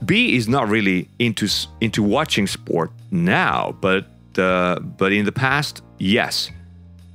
B 0.04 0.36
is 0.36 0.48
not 0.48 0.68
really 0.68 1.08
into 1.18 1.48
into 1.80 2.02
watching 2.02 2.46
sport 2.46 2.90
now, 3.10 3.76
but 3.80 4.06
uh, 4.38 4.78
but 4.78 5.12
in 5.12 5.24
the 5.24 5.32
past, 5.32 5.82
yes. 5.98 6.50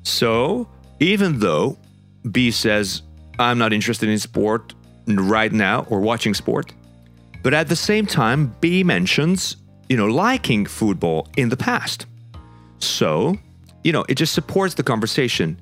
So 0.03 0.67
even 0.99 1.39
though 1.39 1.77
B 2.31 2.51
says 2.51 3.01
I'm 3.39 3.57
not 3.57 3.73
interested 3.73 4.09
in 4.09 4.19
sport 4.19 4.73
right 5.07 5.51
now 5.51 5.85
or 5.89 5.99
watching 5.99 6.33
sport, 6.33 6.73
but 7.43 7.53
at 7.53 7.67
the 7.67 7.75
same 7.75 8.05
time, 8.05 8.55
B 8.61 8.83
mentions 8.83 9.57
you 9.89 9.97
know 9.97 10.07
liking 10.07 10.65
football 10.65 11.27
in 11.37 11.49
the 11.49 11.57
past. 11.57 12.05
So 12.79 13.37
you 13.83 13.91
know 13.91 14.05
it 14.07 14.15
just 14.15 14.33
supports 14.33 14.75
the 14.75 14.83
conversation. 14.83 15.59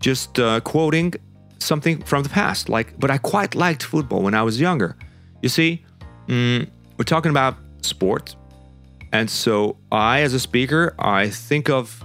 Just 0.00 0.38
uh, 0.38 0.60
quoting 0.60 1.14
something 1.62 2.02
from 2.02 2.22
the 2.22 2.28
past, 2.28 2.68
like, 2.68 2.98
but 2.98 3.10
I 3.10 3.18
quite 3.18 3.54
liked 3.54 3.84
football 3.84 4.22
when 4.22 4.34
I 4.34 4.42
was 4.42 4.60
younger. 4.60 4.96
You 5.42 5.48
see, 5.48 5.84
mm, 6.26 6.68
we're 6.96 7.04
talking 7.04 7.30
about 7.30 7.56
sport. 7.82 8.36
And 9.12 9.30
so 9.30 9.76
I, 9.90 10.22
as 10.22 10.34
a 10.34 10.40
speaker, 10.40 10.94
I 10.98 11.28
think 11.28 11.68
of 11.70 12.02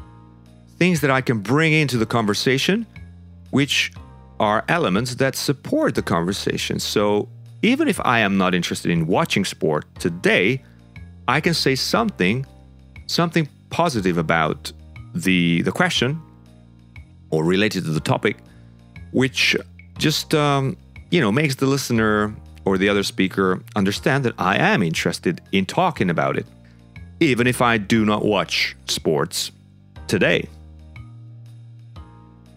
things 0.77 1.01
that 1.01 1.09
I 1.09 1.21
can 1.21 1.39
bring 1.39 1.73
into 1.73 1.97
the 1.97 2.05
conversation, 2.05 2.85
which 3.51 3.91
are 4.39 4.63
elements 4.67 5.15
that 5.15 5.35
support 5.35 5.95
the 5.95 6.03
conversation. 6.03 6.79
So 6.79 7.29
even 7.61 7.87
if 7.87 7.99
I 8.01 8.19
am 8.19 8.37
not 8.37 8.53
interested 8.53 8.91
in 8.91 9.07
watching 9.07 9.45
sport 9.45 9.85
today, 9.99 10.61
I 11.27 11.41
can 11.41 11.53
say 11.53 11.75
something, 11.75 12.45
something 13.07 13.49
positive 13.69 14.17
about 14.17 14.71
the 15.13 15.61
the 15.63 15.71
question 15.71 16.21
or 17.29 17.43
related 17.43 17.83
to 17.83 17.91
the 17.91 17.99
topic 17.99 18.37
which 19.11 19.55
just 19.97 20.33
um, 20.35 20.77
you 21.11 21.21
know 21.21 21.31
makes 21.31 21.55
the 21.55 21.65
listener 21.65 22.35
or 22.65 22.77
the 22.77 22.89
other 22.89 23.03
speaker 23.03 23.63
understand 23.75 24.25
that 24.25 24.33
I 24.37 24.57
am 24.57 24.83
interested 24.83 25.41
in 25.51 25.65
talking 25.65 26.09
about 26.09 26.37
it, 26.37 26.45
even 27.19 27.47
if 27.47 27.61
I 27.61 27.77
do 27.77 28.05
not 28.05 28.25
watch 28.25 28.75
sports 28.87 29.51
today. 30.07 30.47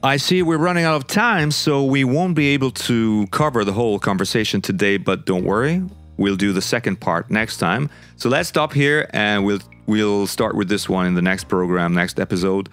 I 0.03 0.17
see 0.17 0.43
we're 0.43 0.59
running 0.59 0.85
out 0.85 0.97
of 0.97 1.07
time, 1.07 1.51
so 1.51 1.85
we 1.85 2.05
won't 2.05 2.35
be 2.35 2.49
able 2.49 2.71
to 2.73 3.27
cover 3.31 3.65
the 3.65 3.73
whole 3.73 3.99
conversation 3.99 4.61
today, 4.61 4.97
but 4.97 5.27
don't 5.27 5.45
worry, 5.45 5.83
we'll 6.17 6.37
do 6.37 6.53
the 6.53 6.63
second 6.63 7.01
part 7.01 7.31
next 7.31 7.59
time. 7.59 7.89
So 8.17 8.29
let's 8.29 8.49
stop 8.49 8.73
here 8.73 9.09
and 9.13 9.45
we'll 9.45 9.61
we'll 9.87 10.27
start 10.27 10.57
with 10.57 10.69
this 10.69 10.89
one 10.89 11.07
in 11.07 11.15
the 11.15 11.23
next 11.23 11.49
program, 11.49 11.95
next 11.95 12.21
episode. 12.21 12.69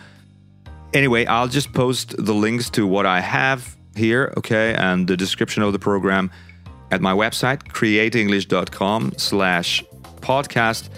Anyway, 0.94 1.26
I'll 1.26 1.48
just 1.48 1.74
post 1.74 2.16
the 2.18 2.34
links 2.34 2.70
to 2.72 2.88
what 2.88 3.06
I 3.06 3.20
have 3.20 3.76
here, 3.96 4.34
okay, 4.38 4.74
and 4.76 5.08
the 5.08 5.18
description 5.18 5.64
of 5.64 5.74
the 5.74 5.80
program 5.80 6.32
at 6.92 7.02
my 7.02 7.14
website, 7.14 7.64
createenglish.com 7.64 9.14
slash 9.18 9.84
podcast. 10.22 10.90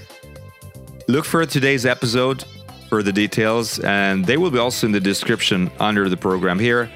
Look 1.08 1.26
for 1.26 1.46
today's 1.46 1.86
episode 1.86 2.46
for 2.88 3.02
the 3.02 3.12
details, 3.12 3.80
and 3.80 4.26
they 4.26 4.38
will 4.38 4.52
be 4.52 4.60
also 4.60 4.88
in 4.88 4.94
the 4.94 5.00
description 5.00 5.72
under 5.80 6.10
the 6.10 6.18
program 6.18 6.60
here. 6.60 6.90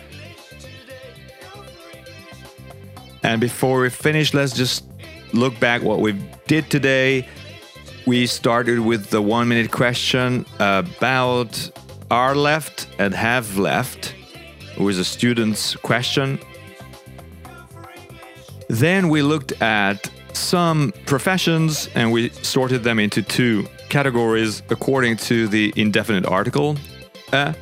And 3.24 3.40
before 3.40 3.80
we 3.80 3.90
finish, 3.90 4.34
let's 4.34 4.54
just 4.54 4.86
look 5.34 5.58
back 5.60 5.82
what 5.82 6.00
we 6.00 6.14
did 6.46 6.70
today. 6.70 7.28
We 8.06 8.28
started 8.28 8.80
with 8.80 9.10
the 9.12 9.22
one 9.22 9.48
minute 9.48 9.72
question 9.72 10.46
about 10.60 11.72
are 12.12 12.36
left 12.36 12.88
and 13.00 13.14
have 13.14 13.58
left. 13.58 14.14
It 14.76 14.80
was 14.80 15.00
a 15.00 15.06
student's 15.06 15.76
question. 15.78 16.38
Then 18.68 19.08
we 19.08 19.22
looked 19.22 19.54
at 19.62 20.12
some 20.34 20.92
professions 21.06 21.88
and 21.96 22.12
we 22.12 22.30
sorted 22.30 22.84
them 22.84 23.00
into 23.00 23.22
two 23.22 23.68
categories 23.90 24.64
according 24.70 25.18
to 25.18 25.48
the 25.48 25.72
indefinite 25.78 26.26
article, 26.26 26.78
a 27.32 27.56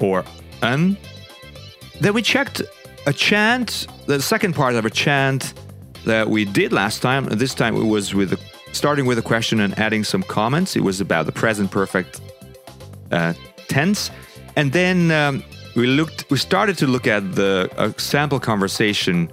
or 0.00 0.24
an. 0.62 0.96
Then 2.00 2.14
we 2.14 2.22
checked 2.22 2.62
a 3.06 3.12
chant, 3.12 3.86
the 4.06 4.22
second 4.22 4.54
part 4.54 4.74
of 4.74 4.84
a 4.84 4.90
chant 4.90 5.54
that 6.04 6.28
we 6.28 6.44
did 6.44 6.72
last 6.72 7.02
time. 7.02 7.24
This 7.24 7.54
time 7.54 7.76
it 7.76 7.84
was 7.84 8.14
with 8.14 8.32
a, 8.32 8.38
starting 8.72 9.06
with 9.06 9.18
a 9.18 9.22
question 9.22 9.60
and 9.60 9.78
adding 9.78 10.04
some 10.04 10.22
comments. 10.22 10.76
It 10.76 10.82
was 10.82 11.00
about 11.00 11.26
the 11.26 11.32
present 11.32 11.70
perfect 11.70 12.20
uh, 13.10 13.34
tense. 13.68 14.10
And 14.56 14.72
then 14.72 15.10
um, 15.10 15.42
we 15.76 15.86
looked, 15.86 16.30
we 16.30 16.38
started 16.38 16.76
to 16.78 16.86
look 16.86 17.06
at 17.06 17.34
the 17.34 17.94
sample 17.98 18.40
conversation, 18.40 19.30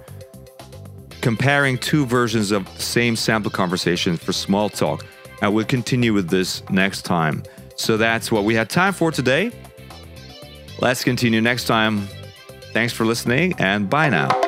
comparing 1.20 1.78
two 1.78 2.06
versions 2.06 2.52
of 2.52 2.64
the 2.76 2.82
same 2.82 3.16
sample 3.16 3.50
conversation 3.50 4.16
for 4.16 4.32
small 4.32 4.68
talk. 4.68 5.04
And 5.42 5.54
we'll 5.54 5.64
continue 5.64 6.12
with 6.12 6.30
this 6.30 6.62
next 6.70 7.02
time. 7.02 7.42
So 7.76 7.96
that's 7.96 8.32
what 8.32 8.44
we 8.44 8.54
had 8.54 8.70
time 8.70 8.92
for 8.92 9.10
today. 9.10 9.52
Let's 10.80 11.04
continue 11.04 11.40
next 11.40 11.66
time. 11.66 12.08
Thanks 12.72 12.92
for 12.92 13.04
listening 13.04 13.54
and 13.58 13.88
bye 13.88 14.08
now. 14.08 14.45